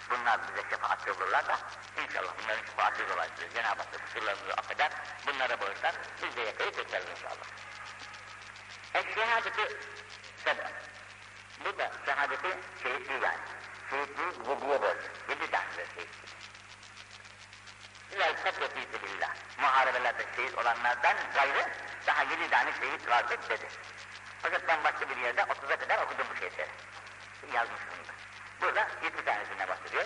[0.09, 1.57] Bunlar bize şefaatçi olurlar da
[2.03, 4.91] inşallah bunların şefaatçi dolayısıyla Cenab-ı Hak kusurlarımızı affeder,
[5.27, 7.47] bunlara bağışlar, biz de yakayı çekeriz inşallah.
[8.93, 9.77] Es-şehadeti
[10.43, 10.73] sebep.
[11.65, 13.52] Bu da şehadeti şehitliği yani.
[13.89, 14.97] Şehitliği yediye böl.
[15.29, 16.33] Yedi tane şehitlik.
[18.11, 19.29] İlahi katleti billah.
[19.57, 21.69] Muharebelerde şehit olanlardan gayrı
[22.07, 23.67] daha yedi tane şehit vardır dedi.
[24.41, 26.69] Fakat ben başka bir yerde 30'a kadar okudum bu şehitleri.
[27.53, 28.13] Yazmışım da.
[28.61, 30.05] Burada yedi tanesine bahsediyor.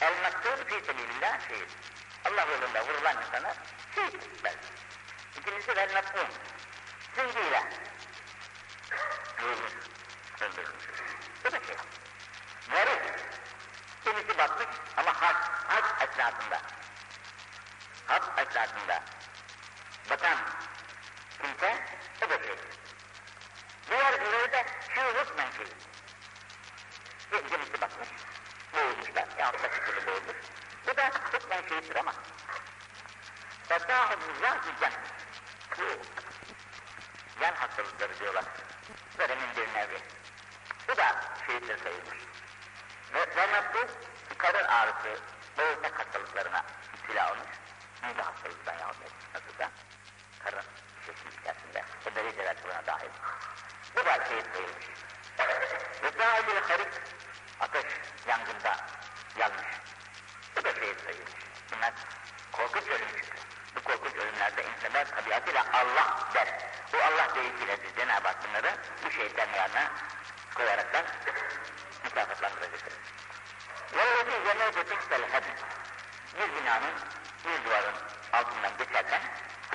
[0.00, 1.68] El maktul fi sebilillah şehit.
[2.24, 3.54] Allah yolunda vurulan insana
[3.94, 4.68] şehit belki.
[5.38, 6.26] İkincisi vel maktul.
[7.16, 7.62] Züngüyle.
[10.40, 10.84] Öldürülmüş.
[11.44, 11.76] Bu da şey.
[12.70, 13.20] Garip.
[14.04, 15.36] Kimisi batmış ama hac,
[15.68, 16.60] hac esnasında.
[18.06, 19.02] Hac esnasında.
[20.10, 20.38] Batan
[21.42, 21.86] kimse
[22.20, 22.56] şey.
[23.90, 25.00] Diğer biri de şu
[25.56, 25.66] şey.
[27.32, 28.08] Bir kimisi batmış.
[28.74, 29.28] Boğulmuşlar.
[29.38, 30.36] Yahut da sıkılı boğulmuş.
[30.86, 32.14] Bu da hükmen şeydir ama.
[33.68, 34.92] Fetâhu mizâh-ı can.
[35.78, 35.84] Bu
[37.40, 38.44] can hastalıkları diyorlar.
[39.18, 40.00] Veremin bir nevi.
[40.88, 42.31] Bu da şehitler sayılır.
[43.14, 43.88] Ve, ve nasıl
[44.38, 45.20] karın ağrısı,
[45.58, 46.64] boğulmak hastalıklarına
[47.06, 47.50] silah olmuş.
[48.02, 48.96] Mide hastalıktan yahut
[49.34, 49.70] nasılsa
[50.44, 50.62] karın
[51.00, 53.10] şişesi içerisinde o dereceler buna dahil.
[53.96, 54.86] Bu da şehit sayılmış.
[56.02, 56.92] Ve sahibi harik
[57.60, 57.86] ateş
[58.26, 58.76] yangında
[59.38, 59.66] yanmış.
[60.56, 61.32] Bu da şehit sayılmış.
[61.72, 61.92] Bunlar
[62.52, 63.36] korkunç ölüm çünkü.
[63.76, 64.12] Bu korkunç
[65.72, 66.48] Allah der.
[66.92, 69.90] Bu Allah deyişiyle Cenab-ı Hak bunları bu şeytanın yanına
[70.54, 71.04] koyaraktan
[72.04, 72.51] mükafatlandıracaktır.
[75.02, 75.58] Esfel hadid.
[76.38, 76.94] Bir binanın,
[77.44, 77.94] bir duvarın
[78.32, 79.20] altından geçerken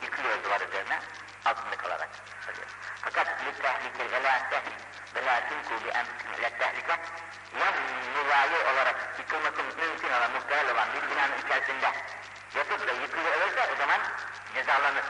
[0.02, 1.00] yıkılıyor duvar üzerine
[1.46, 2.10] altında kalarak.
[3.02, 4.78] Fakat li tehlike ve la tehlike
[5.16, 7.00] ve la tilku bi enfisin ile tehlike
[7.60, 7.74] yan
[8.74, 11.92] olarak yıkılması mümkün olan, muhtemel olan bir binanın içerisinde
[12.56, 14.02] yatıp da yıkılıyorsa o zaman
[14.56, 15.06] cezalanır.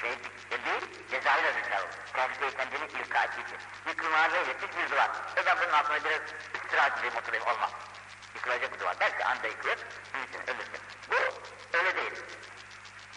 [0.00, 1.82] Şehit değil, cezayı da zikrar.
[2.12, 3.58] Tehlikeyi kendini ilka ettiği için.
[3.86, 4.46] Yıkılmaya ve
[4.78, 5.10] bir duvar.
[5.36, 6.20] E ben bunun altına biraz
[6.54, 7.70] istirahat edeyim oturayım olmaz.
[8.44, 8.96] Yıkılacak bir duvar.
[9.00, 9.78] Belki anda yıkılır,
[10.14, 10.80] mümkün ölürsün.
[11.10, 11.14] Bu
[11.78, 12.12] öyle değil.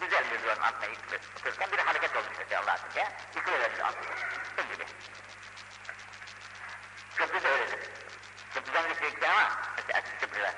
[0.02, 1.20] Güzel bir duvarın altına yıkılır.
[1.38, 3.12] Otururken bir hareket olmuş mesela Allah adına.
[3.36, 4.16] Yıkılıverir altına.
[4.58, 4.86] Bu gibi.
[7.16, 7.80] Köprü de öyledir.
[8.54, 10.54] Köprüden geçecekti ama mesela eski köprüler.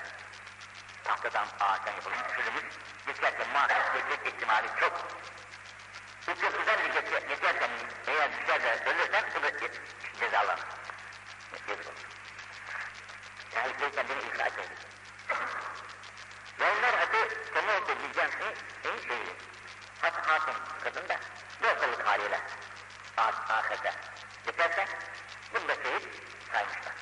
[1.04, 2.64] Tahtadan, ağaçtan yapılmış, çözülmüş.
[3.06, 4.92] Geçerken muhakkak geçecek ihtimali çok.
[6.26, 7.70] Bu köprüden de geçer, geçerken
[8.06, 9.50] eğer düşer de ölürsen bu da
[10.20, 10.79] cezalanır.
[13.60, 14.64] Yani şey kendini ikna edin.
[16.60, 18.30] Yollar adı temotu diyeceğim
[18.84, 19.36] en şeyi.
[20.00, 20.54] Hat hatun
[20.84, 21.16] kadın da
[21.62, 22.40] bu ortalık haliyle.
[23.16, 23.92] Ah, ahirde.
[24.46, 24.88] Geçersen
[25.54, 26.08] bunu da şehit
[26.52, 26.94] saymışlar.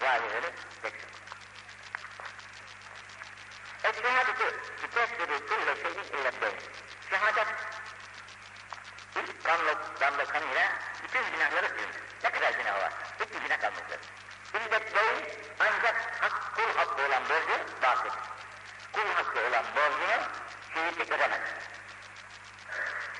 [0.00, 0.52] Valileri
[0.84, 1.10] bekliyor.
[3.84, 6.56] Es-şehadeti tükessürü kulle şeyin illetleri.
[7.10, 7.48] Şehadet
[9.16, 10.72] ilk damla, damla kanıyla
[11.02, 11.94] bütün günahları silinir.
[12.24, 12.92] Ne kadar günah var?
[13.20, 13.98] Hiçbir günah kalmazdır.
[14.54, 18.18] İllet değil ancak hak, kul hakkı olan borcu bahsedir.
[18.92, 20.22] Kul hakkı olan borcunu
[21.12, 21.40] edemez.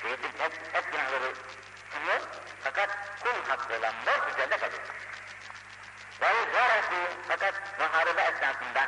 [0.02, 1.34] Şehitlik hep, hep günahları
[1.92, 2.20] siliyor
[2.64, 2.90] fakat
[3.22, 4.80] kul hakkı olan borç üzerinde kalır.
[6.20, 6.94] Ve zarası
[7.28, 8.86] fakat muharebe esnasında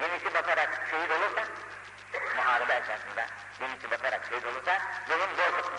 [0.00, 1.44] yenisi batarak şehit olursa
[2.36, 3.26] muharebe esnasında
[3.60, 5.70] yenisi batarak şehit olursa bunun borcu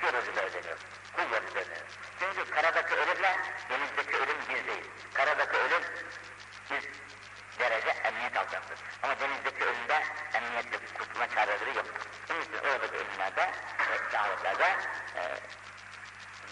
[0.00, 0.78] şu rozuyla ödeniyor.
[1.16, 1.86] Kul rozuyla ödeniyor.
[2.18, 3.36] Çünkü karadaki ölümle
[3.70, 4.90] denizdeki ölüm bir değil.
[5.14, 5.82] Karadaki ölüm
[6.70, 6.82] bir
[7.58, 8.78] derece emniyet altındadır.
[9.02, 10.02] Ama denizdeki ölümde
[10.34, 11.86] emniyetle kurtulma çareleri yok.
[12.28, 13.50] Bunun için oradaki ölümlerde
[13.90, 14.76] ve şahadetlerde
[15.16, 15.22] e,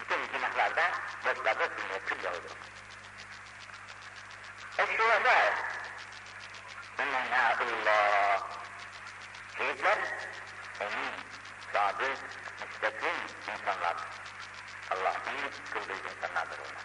[0.00, 0.90] bütün günahlarda,
[1.24, 2.50] borçlarda sünnet kıl yoludur.
[4.78, 5.54] Eşşuhada
[6.98, 8.40] Emenâullah
[9.58, 9.98] Şehitler
[10.80, 11.12] emin,
[11.72, 12.18] sadık,
[12.60, 13.16] müstakim
[13.52, 14.06] insanlardır.
[15.34, 16.84] Allah'ın kıldığı insanlardır onlar.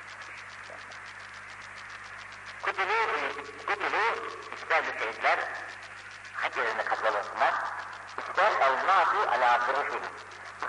[2.62, 2.97] Kutulu,
[3.68, 5.39] kutulu ister bu şehitler
[6.34, 7.54] hak yerine katlanırsınlar,
[8.18, 10.02] ister evlâhu alâ fırışın,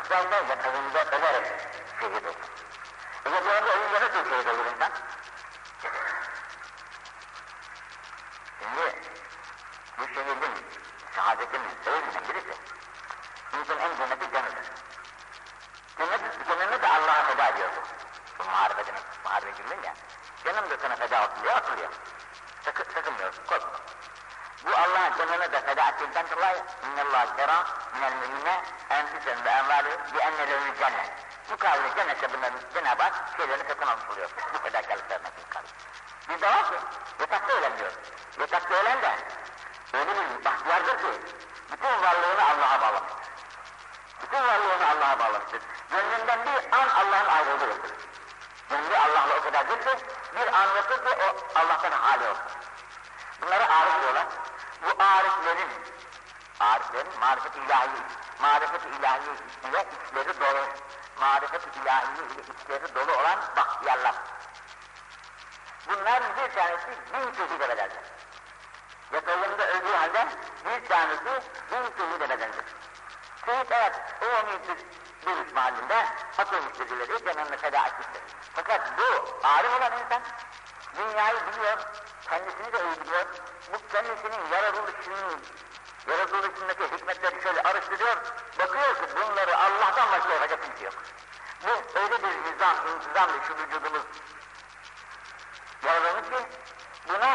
[0.03, 1.47] ister de yakınında ölerek
[2.01, 2.35] şehit olur.
[3.27, 3.80] E yakınında
[33.13, 34.31] Hak şeylerini satın almış oluyor.
[34.55, 35.69] Bu fedakarlıklarına bir kavli.
[36.29, 36.77] Bir de var ki,
[37.21, 37.93] yatakta ölen diyor.
[38.41, 39.15] Yatakta ölen de
[39.95, 41.21] bir bahtiyardır ki,
[41.73, 43.31] bütün varlığını Allah'a bağlamıştır.
[44.23, 45.63] Bütün varlığını Allah'a bağlamıştır.
[45.91, 47.91] Gönlünden bir an Allah'ın ayrılığı yoktur.
[48.71, 50.05] Gönlü Allah'la o kadar ki,
[50.37, 52.43] bir an yoktur ki o Allah'tan hali olsun.
[53.43, 54.27] Bunları arif diyorlar.
[54.83, 55.69] Bu ariflerin,
[56.91, 57.91] ariflerin marifet ilahi,
[58.41, 59.23] marifet ilahi
[59.69, 60.67] ile içleri dolu,
[61.21, 64.15] marifet ilahi ile içleri dolu olan bahtiyarlar.
[65.89, 67.99] Bunların bir tanesi bin şehide bedeldir.
[69.13, 70.27] Yatağında öldüğü halde
[70.65, 71.25] bir tanesi
[71.71, 72.65] bin şehide bedeldir.
[73.47, 74.77] Şehit evet, umumi bir
[75.27, 76.07] duruş mahallinde
[76.39, 78.23] atılmış birileri canını feda etmiştir.
[78.55, 80.23] Fakat bu arif olan insan
[80.97, 81.79] dünyayı biliyor,
[82.29, 83.27] kendisini de biliyor.
[83.73, 84.51] Bu kendisinin
[86.09, 88.17] yaratılışının, yaratılışındaki hikmetleri şöyle araştırıyor.
[88.59, 90.95] Bakıyor ki bunları Allah'tan başka yapacak kimse yok.
[91.65, 94.03] Bu öyle bir nizam, intizamlı şu vücudumuz
[95.85, 96.47] yaratılmış ki
[97.09, 97.35] buna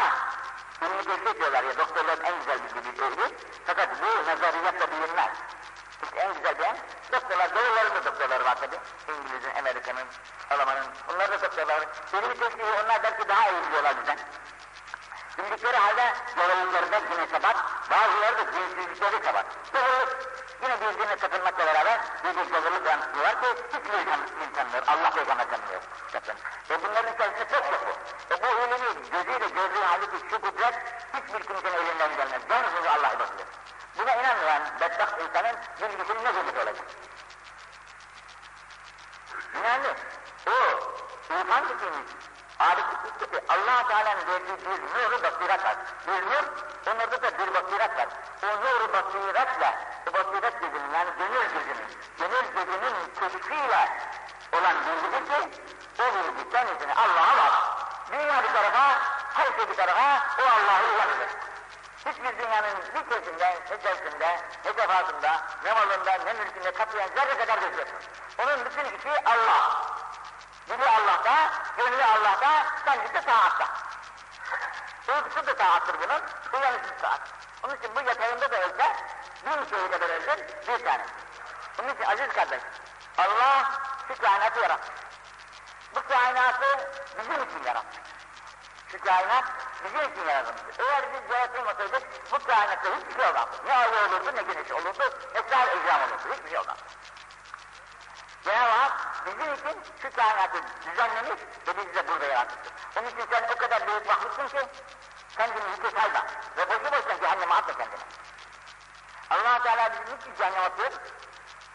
[0.82, 3.34] ilmi keşif diyorlar ya doktorların en güzel bildiği bir bilgi.
[3.66, 5.30] Fakat bu nazariyatta bilinmez.
[6.02, 6.76] İşte en güzel bilen
[7.12, 8.76] doktorlar, doğruların da doktorları var tabi.
[9.08, 10.06] İngiliz'in, Amerika'nın,
[10.50, 11.80] Alman'ın, onlar da doktorlar.
[12.12, 14.18] İlmi keşfiyi onlar belki daha iyi biliyorlar bizden.
[15.38, 17.56] Bildikleri halde yalanlıklarında yine kabar,
[17.90, 19.44] bazıları da dinsizlikleri kabar.
[19.72, 20.18] Gavurluk,
[20.62, 23.92] yine birbirine takılmakla beraber bir bir gavurluk yansıtıyorlar ki hiçbir
[24.40, 25.80] din tanımıyor, Allah peygamber tanımıyor.
[26.14, 26.34] Bakın.
[26.70, 28.34] Ve bunların içerisinde çok çok bu.
[28.34, 30.74] E bu ilimi gözüyle gördüğü halde şu kudret
[31.14, 32.42] hiçbir kimsenin elinden gelmez.
[32.50, 33.46] Yalnız Allah'a bakılır.
[33.98, 36.86] Buna inanmayan bedbaht insanın bilgisinin ne gözü olacak?
[39.60, 39.94] İnanlı.
[40.46, 40.50] O,
[41.34, 42.10] irfan dediğimiz
[42.58, 45.76] Ariflik gibi allah Teala'nın verdiği bir nuru basiret var.
[46.06, 46.44] Bir nur,
[46.86, 48.08] onlarda da bir basiret var.
[48.42, 49.74] O nuru basiretle,
[50.08, 51.88] o basiret gözünün yani gönül gözünün,
[52.18, 53.88] gönül gözünün keşfiyle
[54.52, 55.62] olan bilgidir ki,
[55.98, 57.52] o bilgi kendisini Allah'a var.
[58.12, 59.00] Dünya bir tarafa,
[59.34, 61.30] her şey bir tarafa, o Allah'ı ulaşır.
[62.06, 67.58] Hiçbir dünyanın bir köşesinde, ne çevresinde, ne sefasında, ne malında, ne mülkünde kaplayan zerre kadar
[67.58, 68.08] göz yoktur.
[68.38, 69.86] Onun bütün işi Allah.
[70.68, 73.68] Dili Allah'ta, gönlü Allah'ta, kendisi taatta.
[75.08, 76.22] Uykusu da taattır bunun,
[76.60, 77.20] uyanışı taat.
[77.62, 78.96] Onun için bu yatağında da ölse,
[79.46, 81.06] bin şeyi kadar öldür, bir tane.
[81.80, 82.62] Onun için aziz kardeş,
[83.18, 83.70] Allah
[84.08, 84.92] şu kainatı yarattı.
[85.94, 88.00] Bu kainatı bizim için yarattı.
[88.92, 89.44] Şu kainat
[89.84, 90.84] bizim için yaratılmıştır.
[90.84, 93.56] Eğer biz yaratılmasaydık bu kainatta hiçbir şey olmazdı.
[93.66, 96.82] Ne ayı olurdu, ne güneş olurdu, ne sağ ecram olurdu, hiçbir şey olmazdı.
[98.46, 98.94] Cenab-ı
[99.26, 102.72] bizim için şu kainatı düzenlemiş ve bizi de burada yaratmıştır.
[102.96, 104.66] Onun için sen o kadar büyük mahluksun ki
[105.36, 106.26] kendini hiçe sayma
[106.56, 108.00] ve boşu boşuna cehenneme atma kendini.
[109.30, 110.92] allah Teala bizi niçin cehenneme atıyor?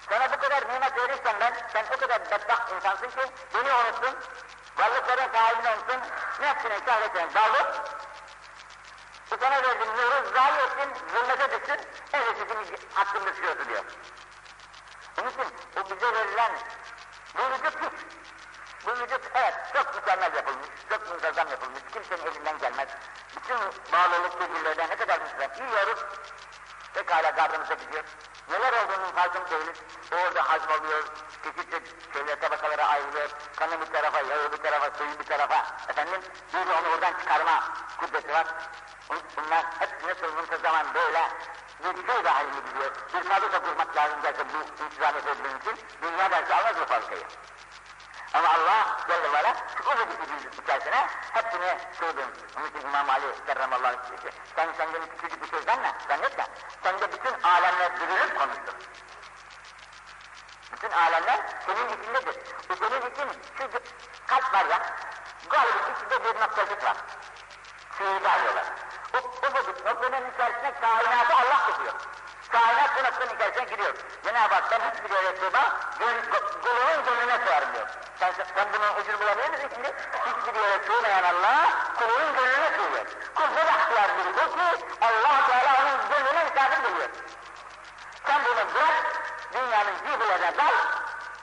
[0.10, 4.16] Sana bu kadar nimet verirsen ben, sen o kadar bedbaht insansın ki beni unuttun,
[4.78, 6.02] varlıkların sahibini unuttun,
[6.42, 7.68] nefsine şahretine daldın,
[9.32, 13.84] bu sana verdiğim nuru zayi ettin, zulmete düştün, evet sizin hakkında sürüyordu diyor.
[15.20, 15.46] Onun için
[15.78, 16.52] o bize verilen
[17.38, 18.00] bu vücut hiç.
[18.86, 22.88] Bu vücut evet çok mükemmel yapılmış, çok muntazam yapılmış, kimsenin elinden gelmez.
[23.36, 23.58] Bütün
[23.94, 25.70] bağlılık figürlerden ne kadar mükemmel.
[25.70, 26.00] Yiyoruz,
[26.94, 28.04] pekala karnımıza gidiyor.
[28.50, 29.78] Neler olduğunun farkında değiliz.
[30.12, 31.04] Orada hazmoluyor,
[31.44, 31.82] çeşitli
[32.14, 33.30] şeyler tabakalara ayrılıyor.
[33.56, 35.66] Kanı bir tarafa, yağı bir tarafa, suyu bir tarafa.
[35.90, 36.22] Efendim,
[36.54, 37.64] bir de onu oradan çıkarma
[38.00, 38.48] kudreti var.
[39.38, 41.22] Bunlar hep nasıl muntazaman böyle
[41.84, 42.92] bir şey haline gidiyor.
[43.14, 45.76] Bir fabrika kurmak lazım zaten bu intizam edebilmek için.
[46.02, 47.24] Dünya belki almaz bu fabrikayı.
[48.34, 52.32] Ama Allah Celle ve Ala ufacık bir içerisine hepsini sığdın.
[52.58, 53.96] Onun için İmam Ali Kerramallahu
[54.56, 56.48] sen senden küçücük bir şey zannet, zannetme.
[56.84, 58.74] Sende bütün alemler dürülüp konuştur.
[60.74, 62.36] Bütün alemler senin içindedir.
[62.70, 63.70] Bu senin için şu
[64.28, 64.80] kalp var ya,
[65.50, 66.98] galibin içinde bir noktacık var.
[67.98, 68.66] Suyu alıyorlar.
[69.14, 71.94] O, o vakit noktanın içerisine kainatı Allah tutuyor.
[72.52, 73.94] Kainat bu noktanın içerisine giriyor.
[74.24, 75.80] Cenab-ı Hak ben hiçbir yere sığma,
[76.64, 77.88] kulunun gönlüne sığarım diyor.
[78.20, 79.94] Sen, sen bunun ucunu bulabilir misin şimdi?
[80.26, 81.70] Hiçbir yere sığmayan Allah,
[82.00, 83.06] kulunun gönlüne sığıyor.
[83.36, 87.10] Kul ne bahtiyar biridir ki Allah Teala onun gönlüne misafir buluyor.
[88.28, 90.74] Sen bunu bırak, dünyanın cihbilerine dal,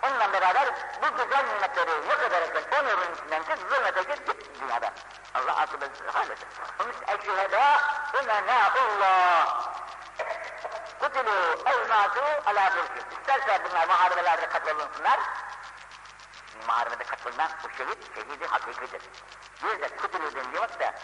[0.03, 0.69] onunla beraber
[1.03, 4.93] bu güzel nimetleri yok ederekten o nurun içinden çık, zulmete git, git dünyada.
[5.35, 6.49] Allah akıbeti halledir.
[6.81, 7.81] Onun için eşhedâ
[8.21, 9.69] umenâullah.
[11.01, 13.15] Kutulu evmâtu alâ fırkı.
[13.21, 15.21] İsterse bunlar muharebelerde katılınsınlar.
[16.67, 19.03] Muharebede katılan bu şehit, şehidi hakikidir.
[19.63, 20.95] Bir de kutulu deniliyor da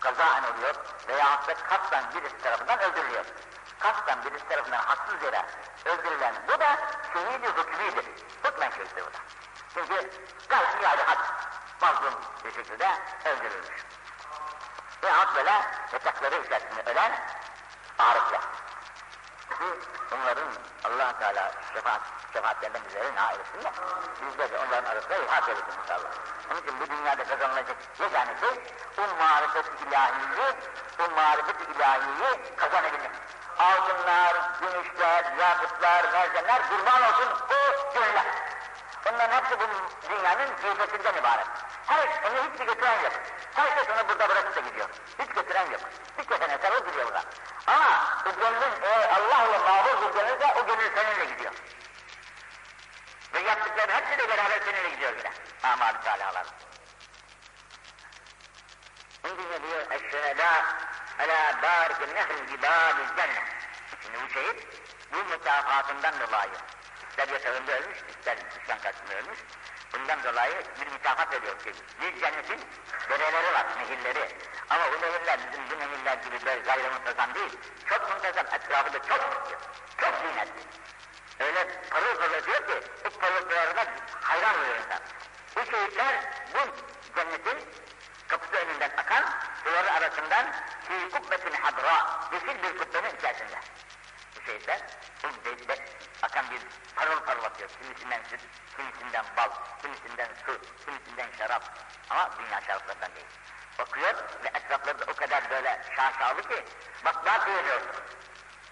[0.00, 0.74] kazaen oluyor
[1.08, 3.24] veya da kastan birisi tarafından öldürülüyor.
[3.78, 5.42] Kastan birisi tarafından haksız yere
[5.86, 6.78] öldürülen bu da
[7.12, 8.04] şehidi hükmüdür.
[8.44, 9.18] Hükmen şehittir bu da.
[9.74, 10.10] Çünkü
[10.48, 11.34] gayet yani hak
[11.80, 12.14] mazlum
[12.44, 13.84] bir şekilde öldürülmüş.
[15.02, 15.50] Veyahut böyle
[15.92, 17.12] yatakları içerisinde ölen
[17.98, 18.40] arıklar.
[20.10, 20.48] Bunların
[20.84, 22.00] allah Teala şefaat,
[22.36, 23.70] şefaatlerinden bizleri nail etsin de
[24.22, 26.10] bizde de onların arasında ilhak eylesin inşallah.
[26.50, 28.54] Onun için bu dünyada kazanılacak yegane şey
[28.98, 30.48] o marifet ilahiyi,
[31.02, 33.10] o marifet ilahiyi kazanabilmek.
[33.58, 38.26] Altınlar, gümüşler, yakıtlar, mercanlar kurban olsun o gönüller.
[39.04, 39.64] Bunların hepsi bu
[40.10, 41.46] dünyanın zirvesinden ibaret.
[41.86, 43.12] Her onu hiçbir götüren yok.
[43.54, 44.88] Herkes onu burada bırakıp da gidiyor.
[45.18, 45.80] Hiç götüren yok.
[46.18, 47.24] Bir kefene sarılıp gidiyor buradan.
[47.66, 51.52] Ama o gönlün eğer Allah'la mahvur bir gönülse o gönül seninle gidiyor.
[53.36, 55.30] Ve yaptıkları hepsi de beraber seninle gidiyor yine.
[55.62, 56.46] Amal-i Teala'lar.
[59.24, 60.64] İngilizce diyor eşşehedâ
[61.18, 63.42] alâ bârikin nehril gibâli cennet.
[64.02, 64.66] Şimdi bu şehit
[65.12, 66.50] bu mükafatından dolayı
[67.10, 69.38] ister yatağında ölmüş, ister düşman karşısında ölmüş.
[69.92, 72.60] Bundan dolayı bir mükafat veriyor ki bir cennetin
[73.08, 74.36] dereleri var, nehirleri.
[74.70, 77.58] Ama o nehirler bizim bu nehirler gibi böyle gayrı muntazam değil.
[77.88, 79.60] Çok muntazam, etrafı da çok tutuyor.
[80.00, 80.60] Çok zinetli.
[81.40, 83.84] Öyle parıl parıl diyor ki, bu parıltılarına
[84.20, 85.00] hayran oluyor insan.
[85.56, 86.14] Bu şehitler
[86.54, 86.58] bu
[87.16, 87.68] cennetin
[88.28, 89.24] kapısı önünden akan
[89.64, 90.52] suları arasından
[90.88, 93.60] fi kubbetin hadra, yeşil bir kubbenin içerisinde.
[94.36, 94.80] Bu şehitler
[95.22, 95.78] bu de,
[96.22, 96.60] akan bir
[96.96, 97.70] parıl parıl atıyor.
[97.82, 98.40] Kimisinden süt,
[98.76, 99.50] kimisinden bal,
[99.82, 101.62] kimisinden su, kimisinden şarap.
[102.10, 103.26] Ama dünya şaraplarından değil.
[103.78, 104.14] Bakıyor
[104.44, 106.64] ve etrafları da o kadar böyle şaşalı ki
[107.04, 107.80] baklar duyuyor.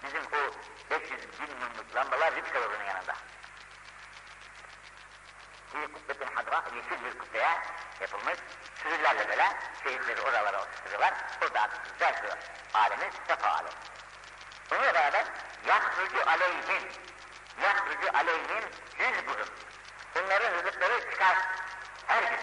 [0.03, 0.51] Bizim o
[0.91, 3.15] 500 bin mumluk lambalar Ripkalı'nın yanında.
[5.75, 7.59] bir kubbetin hadra, yeşil bir kubbeye
[7.99, 8.37] yapılmış.
[8.83, 11.13] Sürülerle böyle şehitleri oralara oturtuyorlar.
[11.41, 12.29] Orada güzel bir
[12.79, 13.75] alemi, sefa alemi.
[14.71, 15.25] Bununla beraber
[15.67, 16.89] yahrucu aleyhim,
[17.61, 18.69] yahrucu aleyhim
[18.99, 19.47] rızkuhum.
[20.15, 21.37] Bunların rızıkları çıkar
[22.07, 22.39] her gün.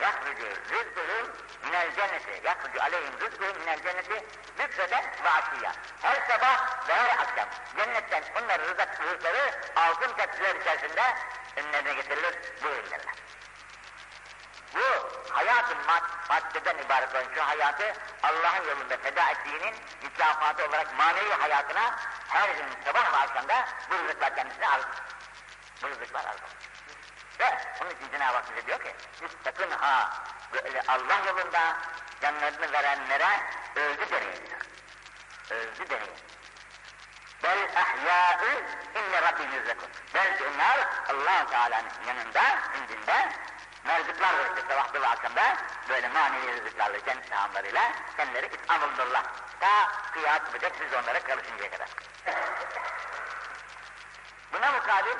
[0.00, 1.32] Yahrucu rızkuhum
[1.64, 4.26] minel cenneti, yahrucu aleyhim rızkuhum minel cenneti
[4.58, 5.72] bükreden ve.
[6.02, 11.02] Her sabah ve her akşam cennetten onların rızık, rızıkları altın tepsiler içerisinde
[11.56, 13.00] önlerine getirilir, buyururlar.
[14.74, 17.92] Bu hayatın mad maddeden ibaret olan şu hayatı
[18.22, 21.94] Allah'ın yolunda feda ettiğinin mükafatı olarak manevi hayatına
[22.28, 24.84] her gün sabah ve akşamda bu rızıklar kendisine arz.
[25.82, 26.40] Bu rızıklar arz.
[27.40, 28.94] Ve onun için Cenab-ı Hak bize diyor ki,
[29.44, 30.10] sakın ha
[30.52, 31.76] böyle Allah yolunda
[32.22, 33.40] canlarını verenlere
[33.74, 34.50] özü deneyin.
[35.50, 36.16] Özü deneyin.
[37.42, 38.62] Bel ahyâ'ı
[38.94, 39.88] inne Rabbim yüzekun.
[40.14, 42.42] Belki onlar allah Teala'nın yanında,
[42.76, 43.28] indinde
[43.84, 45.56] mevcutlar verecek sabahta ve akşamda
[45.88, 49.22] böyle manevi rızıklarla, kendi sahamlarıyla kendileri itham olunurlar.
[49.60, 51.88] Ta kıyas yapacak siz onlara karışıncaya kadar.
[54.52, 55.16] Buna mukabil,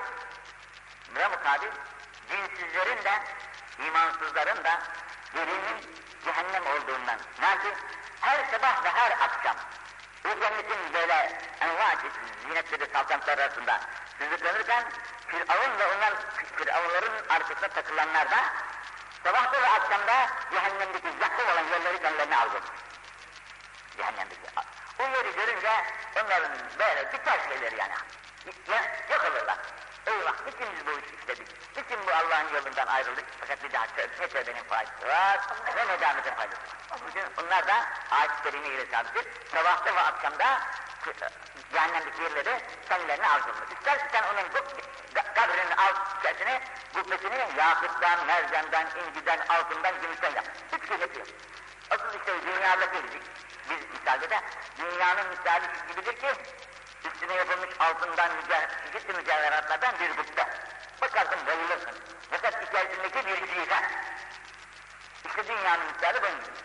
[1.15, 1.69] buna mukabil
[2.29, 3.13] dinsizlerin de,
[3.87, 4.81] imansızların da
[5.35, 7.19] birinin cehennem olduğundan.
[7.41, 7.71] Nasıl?
[8.21, 9.57] Her sabah ve her akşam
[10.25, 11.95] bu cennetin böyle enva
[12.43, 13.81] zinetleri saltanatlar arasında
[14.21, 14.85] rızıklanırken
[15.29, 16.15] Firavun ve onlar
[16.57, 18.45] Firavunların arkasına takılanlar da
[19.25, 22.61] sabahta ve akşamda cehennemdeki yakın olan yerleri kendilerine aldı.
[23.97, 24.47] Cehennemdeki.
[25.17, 25.85] Yeri görünce
[26.17, 27.93] onların böyle biter şeyleri yani.
[28.69, 29.57] Ya, yok olurlar.
[30.07, 31.49] Eyvah, niçin biz bu işi işledik?
[31.77, 33.25] Niçin bu Allah'ın yolundan ayrıldık?
[33.41, 35.41] Fakat bir daha tövbe, ne tövbenin faydası var,
[35.77, 37.01] ne nedametin faydası var.
[37.09, 39.27] Bugün onlar da ayet-i kerime ile sabittir.
[39.53, 40.61] Sabahta ve akşamda
[41.73, 43.73] cehennemdeki yerleri kendilerine arzulmuş.
[43.79, 44.49] İstersen sen onun
[45.35, 46.61] kabrinin alt içerisine,
[46.95, 50.45] gubbesini yakıttan, mercandan, inciden, altından, gümüşten yap.
[50.73, 51.27] Hiç şey yapıyor.
[51.91, 52.97] Asıl işte dünyadaki
[53.71, 54.41] biz misalde de
[54.79, 56.29] dünyanın misali gibidir ki
[57.06, 58.32] üstüne yapılmış altından
[58.94, 60.50] çeşitli mücevheratlardan bir gıpta.
[61.02, 61.96] Bakarsın bayılırsın.
[62.32, 63.84] Fakat içerisindeki bir ciğer.
[65.26, 66.62] İşte dünyanın misali bunun gibi.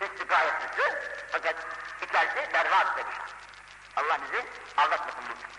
[0.00, 0.98] Üstü gayet süslü
[1.32, 1.56] fakat
[2.02, 3.12] içerisi berbat bir şey.
[3.96, 4.46] Allah bizi
[4.76, 5.54] aldatmasın bu.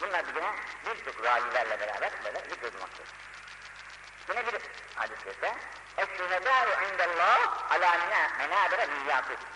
[0.00, 0.52] Bunlar bir yine
[0.86, 3.12] birçok ravilerle beraber böyle zikredilmektedir.
[4.28, 4.60] Yine bir
[4.96, 5.54] hadis ise
[5.98, 7.90] اَشْهُنَدَارُ عِنْدَ اللّٰهِ عَلَى
[8.40, 9.53] مَنَابِرَ مِنْ يَاقُتٍ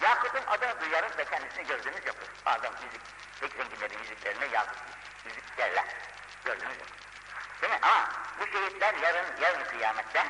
[0.00, 2.28] Yakut'un adını duyarız ve kendisini gördüğümüz yoktur.
[2.46, 3.00] Bazen müzik,
[3.40, 4.78] pek zenginlerin müziklerine yakut,
[5.24, 5.84] müzik derler.
[6.44, 6.88] Gördüğünüz yok.
[7.62, 7.78] Değil mi?
[7.82, 8.08] Ama
[8.40, 10.26] bu şehitler yarın, yarın kıyamette,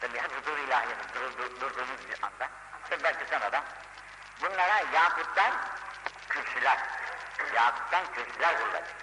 [0.00, 2.48] tabi huzur ilahinin dur, dur, durduğumuz bir anda,
[2.90, 3.64] tabi belki sonra
[4.40, 5.52] bunlara yakuttan
[6.28, 6.78] kürsüler,
[7.54, 8.94] yakuttan kürsüler kurulacak.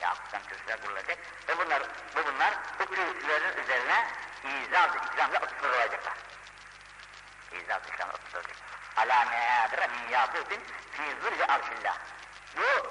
[0.00, 1.18] Yakuttan kürsüler kurulacak
[1.48, 1.82] ve bunlar,
[2.16, 4.06] bu bunlar bu kürsülerin üzerine
[4.44, 6.27] izaz-ı ikramla oturtulacaklar.
[7.52, 8.56] İzaz İslam'ı oturtulacak.
[8.96, 10.60] Alâ meâdire min yâbûtin
[10.92, 11.98] fî zırgı arşillah.
[12.56, 12.86] Bu,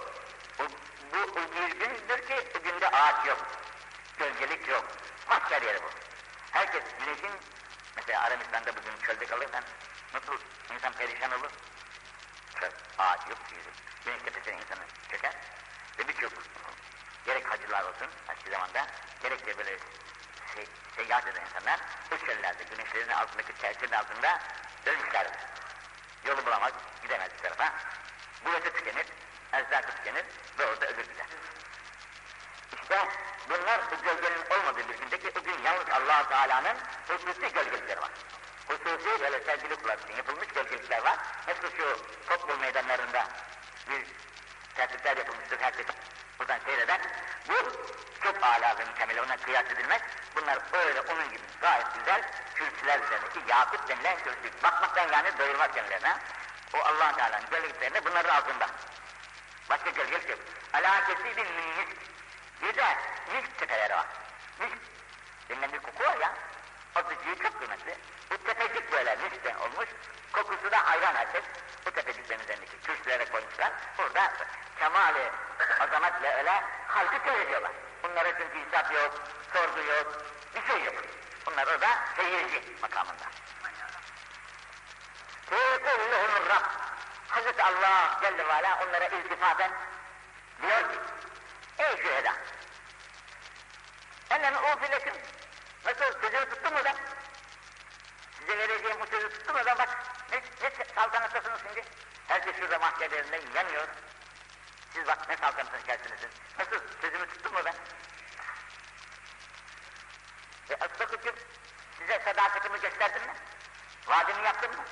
[0.59, 0.67] bu,
[1.13, 3.37] bu, bu bir gündür ki o günde ağaç yok,
[4.19, 4.85] gölgelik yok.
[5.29, 5.89] Mahşer yeri bu.
[6.51, 7.31] Herkes güneşin,
[7.95, 9.63] mesela Arabistan'da bugün çölde kalırsan
[10.13, 10.37] nasıl
[10.73, 11.51] insan perişan olur?
[12.59, 13.73] Çöl, ağaç yok, yok.
[14.05, 15.33] Güneş tepesine insanı çöker
[15.99, 16.31] ve birçok
[17.25, 18.87] gerek hacılar olsun eski zamanda
[19.23, 19.77] gerek de böyle
[20.97, 21.79] seyahat eden insanlar
[22.11, 24.39] bu çöllerde güneşlerin altındaki çerçevenin altında
[24.85, 25.27] ölmüşler.
[26.25, 26.73] Yolu bulamaz,
[27.03, 27.73] gidemez bir tarafa.
[28.45, 29.05] Bulası tükenir,
[29.51, 30.25] erzakı tükenir
[30.59, 31.27] ve orada ölürler.
[32.81, 33.07] İşte
[33.49, 36.77] bunlar bu gölgenin olmadığı bir gündeki o gün yalnız allah Teala'nın
[37.07, 38.11] hususi gölgelikleri var.
[38.67, 41.17] Hususi böyle sevgili kullar için yapılmış gölgelikler var.
[41.47, 43.27] Nasıl şu toplu meydanlarında
[43.89, 44.05] bir
[44.75, 45.85] tertipler yapılmıştır herkes
[46.39, 47.01] buradan seyreder.
[47.47, 47.53] Bu
[48.23, 50.01] çok âlâ ve mükemmel ona kıyas edilmez.
[50.35, 52.21] Bunlar öyle onun gibi gayet güzel
[52.55, 54.63] kürsüler üzerindeki yakut denilen kürsü.
[54.63, 56.17] Bakmaktan yani doyurmak kendilerine.
[56.73, 58.67] O allah Teala'nın gölgeliklerinde bunların altında.
[59.69, 60.39] Başka gölgelik yok.
[60.73, 61.97] Alâkesi bir misk.
[62.61, 62.97] Bir de
[63.33, 64.05] misk tepeleri var.
[64.59, 64.77] Misk
[65.49, 66.33] denilen bir koku var ya.
[66.95, 67.97] O sıcığı çok kıymetli.
[68.31, 69.89] Bu tepecik böyle miskten olmuş.
[70.31, 71.43] Kokusu da hayran herkes.
[71.87, 73.71] Bu tepeciklerin üzerindeki kürsülere koymuşlar.
[73.97, 74.33] Burada
[74.79, 75.31] kemali
[75.79, 77.71] azametle öyle halkı seyrediyorlar.
[78.03, 79.13] Bunlara çünkü hesap yok,
[79.53, 80.25] sorgu yok,
[80.55, 80.95] bir şey yok.
[81.45, 83.25] Bunlar orada seyirci makamında.
[85.49, 86.63] Feyekullehumur Rab.
[87.27, 89.71] Hazreti Allah Celle ve Ala onlara iltifaten
[90.61, 90.99] diyor ki,
[91.77, 92.33] ey şüheda,
[94.29, 95.13] ennemi ufilekin,
[95.85, 96.93] nasıl sözünü tuttu mu da?
[98.39, 99.89] Size vereceğim bu sözü tuttu mu da bak,
[100.31, 101.83] ne, ne saltanattasınız şimdi?
[102.27, 103.87] Herkes şurada mahkemelerinde yanıyor.
[104.93, 106.33] Siz bak ne saltanatın içerisindesiniz.
[106.59, 106.79] Nasıl?
[107.01, 107.75] Sözümü tuttum mu ben?
[110.69, 111.35] Ve Asbakıcım
[111.99, 113.33] size sadakatimi gösterdim mi?
[114.07, 114.83] Vaadimi yaptım mı?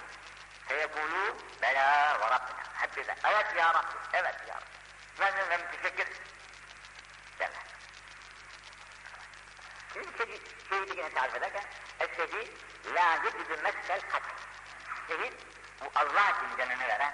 [0.68, 2.64] Feyekulu bela ve Rabbina.
[2.74, 3.18] Hep birden.
[3.24, 3.96] Evet ya Rabbi.
[4.14, 4.66] Evet ya Rabbi.
[5.20, 6.08] Ben de teşekkür
[7.40, 7.64] derler.
[9.94, 11.64] Şimdi şehit, şehidi yine tarif ederken
[12.00, 12.52] Eşhedi
[12.96, 14.35] la yedidü mesel katil.
[15.08, 15.34] Şehit
[15.82, 17.14] bu Allah için canını veren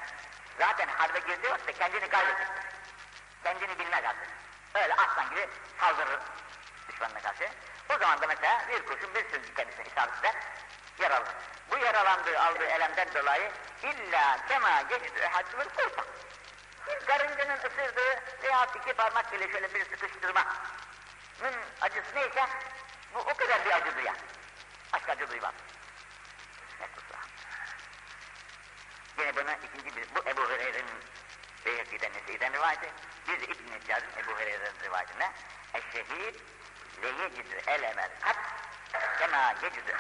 [0.60, 2.48] zaten harbe vakitte kendini kaybedecek.
[3.44, 4.28] Kendini bilmez artık.
[4.76, 6.20] Öyle aslan gibi saldırır
[6.90, 7.50] düşmanına karşı.
[7.90, 10.36] O zaman da mesela bir kurşun bir sürü kendisine isabet eder,
[11.00, 11.26] yaralı.
[11.72, 13.52] Bu yaralandığı aldığı elemden dolayı
[13.84, 16.06] illa kema geçtü ehadımın kurban.
[16.88, 20.46] Bir karıncanın ısırdığı veya iki parmak ile şöyle bir sıkıştırmanın
[21.82, 22.46] acısı neyse
[23.14, 24.16] bu o kadar bir acı duyar.
[24.94, 25.54] Başka acı duymaz.
[26.80, 27.20] Ne kusura.
[29.22, 31.00] Yine buna ikinci bir, bu Ebu Hureyre'nin
[31.66, 32.92] Beyhekli'den Nese'den rivayeti,
[33.28, 35.32] bir de İbn-i Neccar'ın Ebu Hureyre'nin rivayetinde
[35.74, 36.36] Eşşehid
[37.04, 38.38] leyecidü elemel kat
[39.20, 39.96] kema yecidü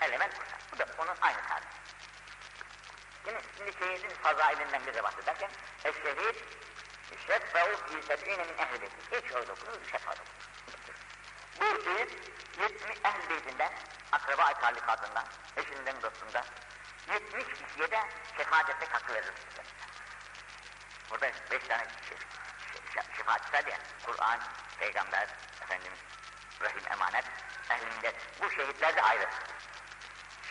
[0.00, 0.58] elemel kursan.
[0.72, 1.66] Bu da onun aynı tarifi.
[3.26, 5.50] Yine şimdi şehidin fazailinden bize bahsederken
[5.84, 6.36] Eşşehid
[7.26, 8.96] şeffe'u fi seb'ine min ehl beyti.
[9.12, 10.14] Hiç orada okunur, şeffa
[11.60, 12.10] Bu şehit
[12.60, 13.72] 70 ehl beytinden,
[14.12, 15.24] akraba talikatından,
[15.56, 16.44] eşinden, dostundan
[17.12, 18.00] 70 kişiye de
[18.36, 19.32] şefaatete hakkı verir.
[21.10, 21.86] Burada beş tane
[23.16, 24.40] şefaat var ya, Kur'an,
[24.78, 25.28] Peygamber,
[25.62, 25.98] Efendimiz,
[26.60, 27.24] Rahim emanet,
[27.70, 28.12] ehlinde.
[28.40, 29.28] Bu şehitler de ayrı.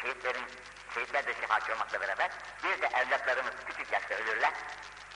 [0.01, 0.45] Şehitlerin,
[0.93, 2.31] şehitler de şefaatçi olmakla beraber,
[2.63, 4.53] bir de evlatlarımız küçük yaşta ölürler,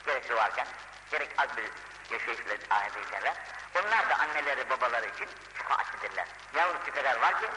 [0.06, 0.68] gerek doğarken,
[1.12, 1.70] gerek az bir
[2.14, 3.34] yaşayışla ahirete geçerler.
[3.76, 6.28] Onlar da anneleri, babaları için şefaatçidirler.
[6.56, 7.48] Yalnız kadar var ki,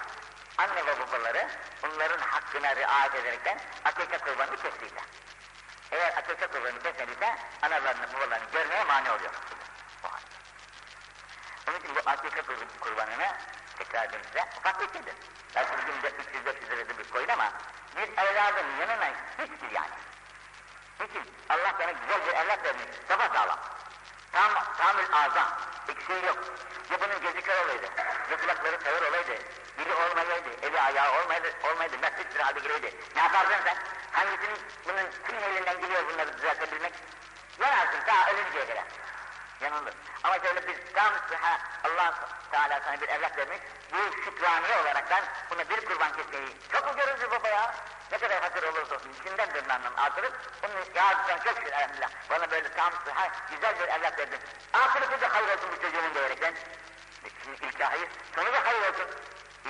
[0.58, 1.48] anne ve babaları
[1.84, 5.00] onların hakkına riayet ederekten akika kurbanını kestiyse.
[5.92, 9.30] Eğer akika kurbanını kesmediyse analarını babalarını görmeye mani oluyor.
[11.68, 12.42] Onun için bu akika
[12.80, 13.28] kurbanını
[13.78, 15.14] tekrar edeyim size ufak bir şeydir.
[15.54, 17.52] Belki bugün 300-400 lirada bir koyun ama
[17.96, 19.94] bir evladın yanına hiçbir yani.
[21.00, 21.34] Niçin?
[21.48, 23.58] Allah sana güzel bir evlat vermiş, sağlam.
[24.32, 25.48] Tam, tamül azam,
[25.88, 26.38] eksiği yok.
[26.90, 27.86] Ya bunun gözü kör olaydı,
[28.30, 29.34] ya kulakları sağır olaydı,
[29.78, 32.94] dili olmayaydı, eli ayağı olmayaydı, olmayaydı, mesut bir halde gireydi.
[33.16, 33.76] Ne yapardın sen?
[34.12, 36.92] Hangisinin, bunun kimin elinden geliyor bunları düzeltebilmek?
[37.58, 38.84] Yanarsın ta ölünceye kadar.
[39.60, 39.94] Yanılır.
[40.24, 42.14] Ama şöyle bir tam sıha Allah
[42.50, 43.58] Teala sana bir evlat vermiş,
[43.92, 47.74] bu şükraniye olaraktan buna bir kurban kesmeyi çok mu görürsün baba ya?
[48.12, 50.32] Ne kadar fakir olursa olsun içinden dırnağından artırıp
[50.64, 54.38] onu ya sen çok şükür elhamdülillah bana böyle tam sıha güzel bir evlat verdin.
[54.72, 56.54] Ahireti de hayır olsun bu çocuğumun diyerekten.
[57.44, 59.06] Şimdi ilk hayır, sonu da hayır olsun.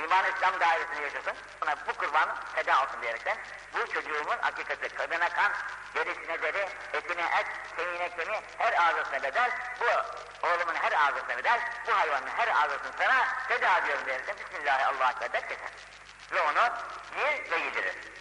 [0.05, 1.34] İman İslam dairesini yaşasın.
[1.62, 3.37] Buna bu kurbanı feda olsun diyerekten
[3.74, 5.53] bu çocuğumun hakikati kadına kan,
[5.95, 9.84] derisine deri, etine et, kemiğine kemiği, her ağzısına bedel, bu
[10.47, 15.70] oğlumun her ağzısına bedel, bu hayvanın her ağzısını sana feda ediyorum diyerekten Bismillahirrahmanirrahim der keser.
[16.32, 16.72] Ve onu
[17.18, 18.15] yer ve yedirir.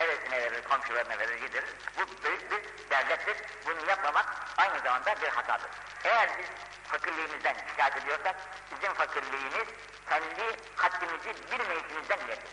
[0.00, 1.74] Evesine verir, komşularına verir, yedirir.
[1.96, 3.36] Bu büyük bir devlettir.
[3.66, 4.26] Bunu yapmamak
[4.56, 5.70] aynı zamanda bir hatadır.
[6.04, 6.46] Eğer biz
[6.88, 8.36] fakirliğimizden şikayet ediyorsak,
[8.70, 9.68] bizim fakirliğimiz
[10.08, 12.50] kendi haddimizi bilmeyişimizden ilerdir.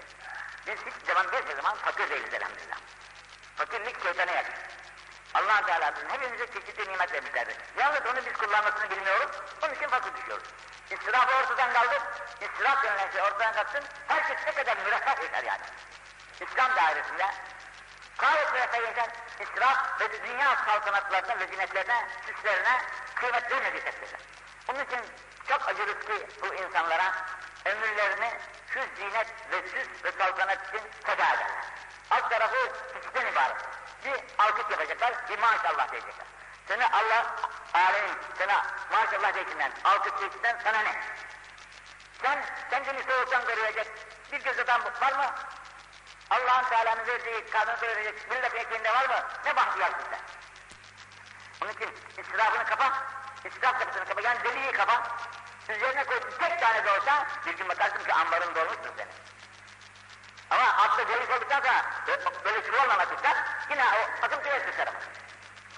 [0.68, 2.78] Biz hiç zaman bir zaman fakir değiliz elhamdülillah.
[3.56, 4.54] Fakirlik şeytana yakın.
[5.34, 7.56] allah Teala bizim hepimize çeşitli nimet vermişlerdir.
[7.78, 9.32] Yalnız onu biz kullanmasını bilmiyoruz,
[9.64, 10.48] onun için fakir düşüyoruz.
[10.90, 12.02] İsrafı ortadan kaldır,
[12.42, 15.64] israf denilen şey ortadan kalksın, herkes ne kadar müreffeh yeter yani.
[16.42, 17.32] İslam dairesinde
[18.18, 19.10] gayet yeter,
[19.40, 22.82] israf ve dünya saltanatlarına ve zinetlerine, süslerine
[23.16, 24.18] kıymet vermediği takdirde.
[24.68, 25.00] Onun için
[25.48, 27.14] çok acırız ki bu insanlara
[27.66, 28.34] ömürlerini
[28.74, 31.48] şu zinet ve süs ve saltanat için feda ederler.
[32.12, 32.72] Alt tarafı
[33.06, 33.58] hiçten ibaret.
[34.06, 36.26] Bir alkış yapacaklar, bir maşallah diyecekler.
[36.68, 37.26] Sana Allah
[37.74, 41.02] alemin, sana maşallah diyeceğinden, alkış diyeceğinden sana ne?
[42.22, 43.88] Sen kendini soğuktan koruyacak
[44.32, 45.36] bir göz adam var mı?
[46.30, 49.28] Allah'ın Teala'nın verdiği kadını doyuracak millet ekmeğinde var mı?
[49.46, 50.20] Ne bahtiyarsın sen?
[51.62, 52.94] Onun için israfını kapa,
[53.46, 55.04] israf kapısını kapa, yani deliği kapa.
[55.70, 59.12] Üzerine koy, tek tane de olsa bir gün bakarsın ki ambarın dolmuştur senin.
[60.50, 61.86] Ama altta delik olduktan sonra
[62.46, 63.38] böyle çuvalına tutar,
[63.70, 65.00] yine o akıntıya tutar ama.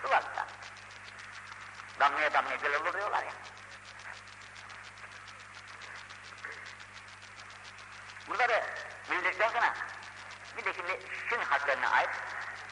[0.01, 0.45] Sular tutar.
[1.99, 3.31] Damlaya damlaya göl olur diyorlar ya.
[8.27, 8.63] Bunları
[9.11, 9.73] bildikten sonra
[10.57, 10.99] bir de şimdi
[11.29, 12.09] şun haklarına ait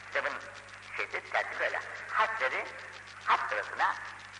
[0.06, 0.32] kitabın
[0.96, 1.80] şeysi tersi böyle.
[2.10, 2.64] Hasleri
[3.24, 3.94] has sırasına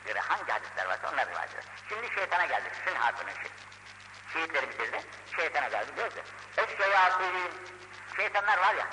[0.07, 1.51] göre hangi hadisler varsa onlar rivayet.
[1.89, 2.73] Şimdi şeytana geldik.
[2.85, 3.51] Şun harfinin şey.
[4.33, 5.01] Şehitleri bitirdi.
[5.37, 5.97] Şeytana geldi.
[5.97, 6.23] Diyor ki
[6.57, 7.51] Eşşeyatîn
[8.17, 8.87] Şeytanlar var ya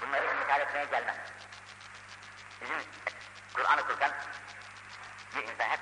[0.00, 1.16] bunları imtihan etmeye gelmez.
[2.60, 2.76] Bizim
[3.54, 4.12] Kur'an okurken
[5.36, 5.80] bir insan hep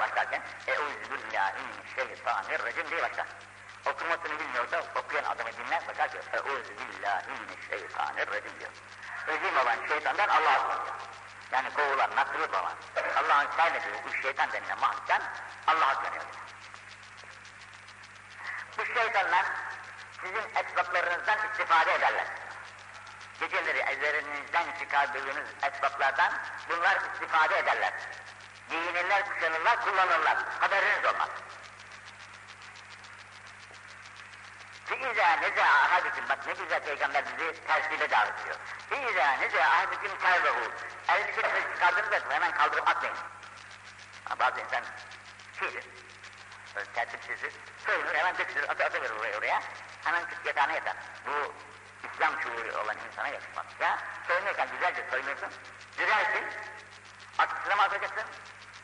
[0.00, 3.26] başlarken Euzubillahimineşşeytanirracim diye başlar.
[3.86, 8.70] Okumasını bilmiyorsa okuyan adamı dinler bakar ki Euzubillahimineşşeytanirracim diyor.
[9.26, 10.94] Rejim olan şeytandan Allah'a sığınıyor.
[11.52, 12.74] Yani kovulan, nasırlık olan,
[13.16, 15.22] Allah'ın sevmediği bu şeytan denilen mahluktan
[15.66, 16.24] Allah'a sığınıyor.
[18.78, 19.46] Bu şeytanlar
[20.20, 22.26] sizin esbaplarınızdan istifade ederler.
[23.40, 26.32] Geceleri ellerinizden çıkardığınız esbaplardan
[26.68, 27.92] bunlar istifade ederler.
[28.70, 30.38] Giyinirler, kuşanırlar, kullanırlar.
[30.60, 31.28] Haberiniz olmaz.
[35.00, 38.56] İza neze ahadüküm, bak ne güzel peygamber bizi tersiyle dağıtıyor.
[39.10, 40.72] İza neze ahadüküm terzehu.
[41.08, 41.42] Elbise
[41.74, 43.16] çıkardığınız zaman hemen kaldırıp atmayın.
[44.24, 44.84] Ha, bazı insan
[45.52, 45.84] fiilir,
[46.94, 47.52] tertipsizdir,
[47.86, 49.62] soyunur hemen dökülür, atı atıverir oraya oraya.
[50.04, 50.96] Hemen kıt yatağına yatar.
[51.26, 51.54] Bu
[52.12, 53.66] İslam şuuru olan insana yakışmaz.
[53.80, 55.50] Ya soyunurken güzelce soyunursun,
[55.98, 56.44] dürersin,
[57.38, 58.24] atkısına mı atacaksın,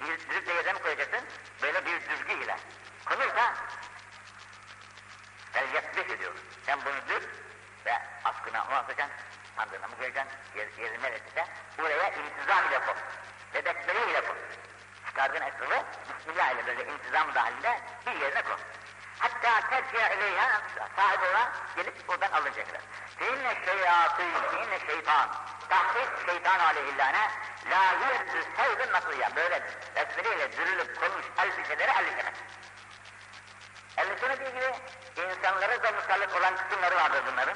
[0.00, 1.20] dürüp de yerine mi koyacaksın,
[1.62, 2.56] böyle bir düzgü ile.
[3.04, 3.54] Konursa
[5.56, 6.40] el yakbet ediyoruz.
[6.66, 7.28] Sen bunu dür
[7.86, 7.92] ve
[8.24, 9.16] askına mı atacaksın,
[9.56, 11.46] sandığına mı koyacaksın, yer, yerine neresiyse,
[11.78, 12.94] buraya intizam ile koy.
[13.54, 14.36] Besmele ile koy.
[15.06, 15.84] Çıkardığın esrarı,
[16.18, 18.56] Bismillah ile böyle intizam dahilinde bir yerine koy.
[19.18, 20.60] Hatta tercihe ileyha
[20.96, 22.80] sahibi olan gelip oradan alınacak kadar.
[23.18, 25.28] Feinne şeyatîn, feinne şeytan.
[25.68, 27.30] Tahsis şeytan aleyhillâne
[27.70, 29.36] la yüzdü sevdün nasıya.
[29.36, 29.62] Böyle
[29.96, 32.34] besmeleyle dürülüp konmuş elbiseleri elbisemez.
[33.96, 34.72] Elbiseme gibi
[35.16, 37.54] insanlara da musallat olan kısımları vardır bunların.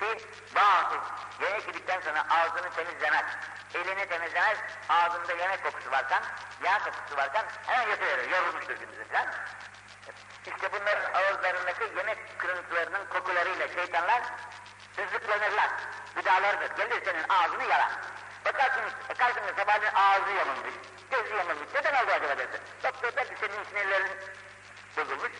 [0.00, 0.94] Ki bazı
[1.40, 3.24] yemek yedikten sonra ağzını temizlemez,
[3.74, 4.58] elini temizlemez,
[4.88, 6.22] ağzında yemek kokusu varken,
[6.64, 9.26] yağ kokusu varken hemen yatıverir, yorulmuştur gündüzü falan.
[10.46, 14.22] İşte bunların ağızlarındaki yemek kırıntılarının kokularıyla şeytanlar
[14.98, 15.70] rızıklanırlar.
[16.14, 16.76] Gıdalardır.
[16.76, 17.90] Gelir senin ağzını yalar.
[18.44, 20.74] Bakarsınız, bakarsınız sabahleyin ağzı yamulmuş,
[21.10, 21.68] gözü yamulmuş.
[21.74, 22.60] Neden oldu acaba dersin?
[22.84, 24.10] Doktor der ki senin sinirlerin
[24.96, 25.28] bozulmuş,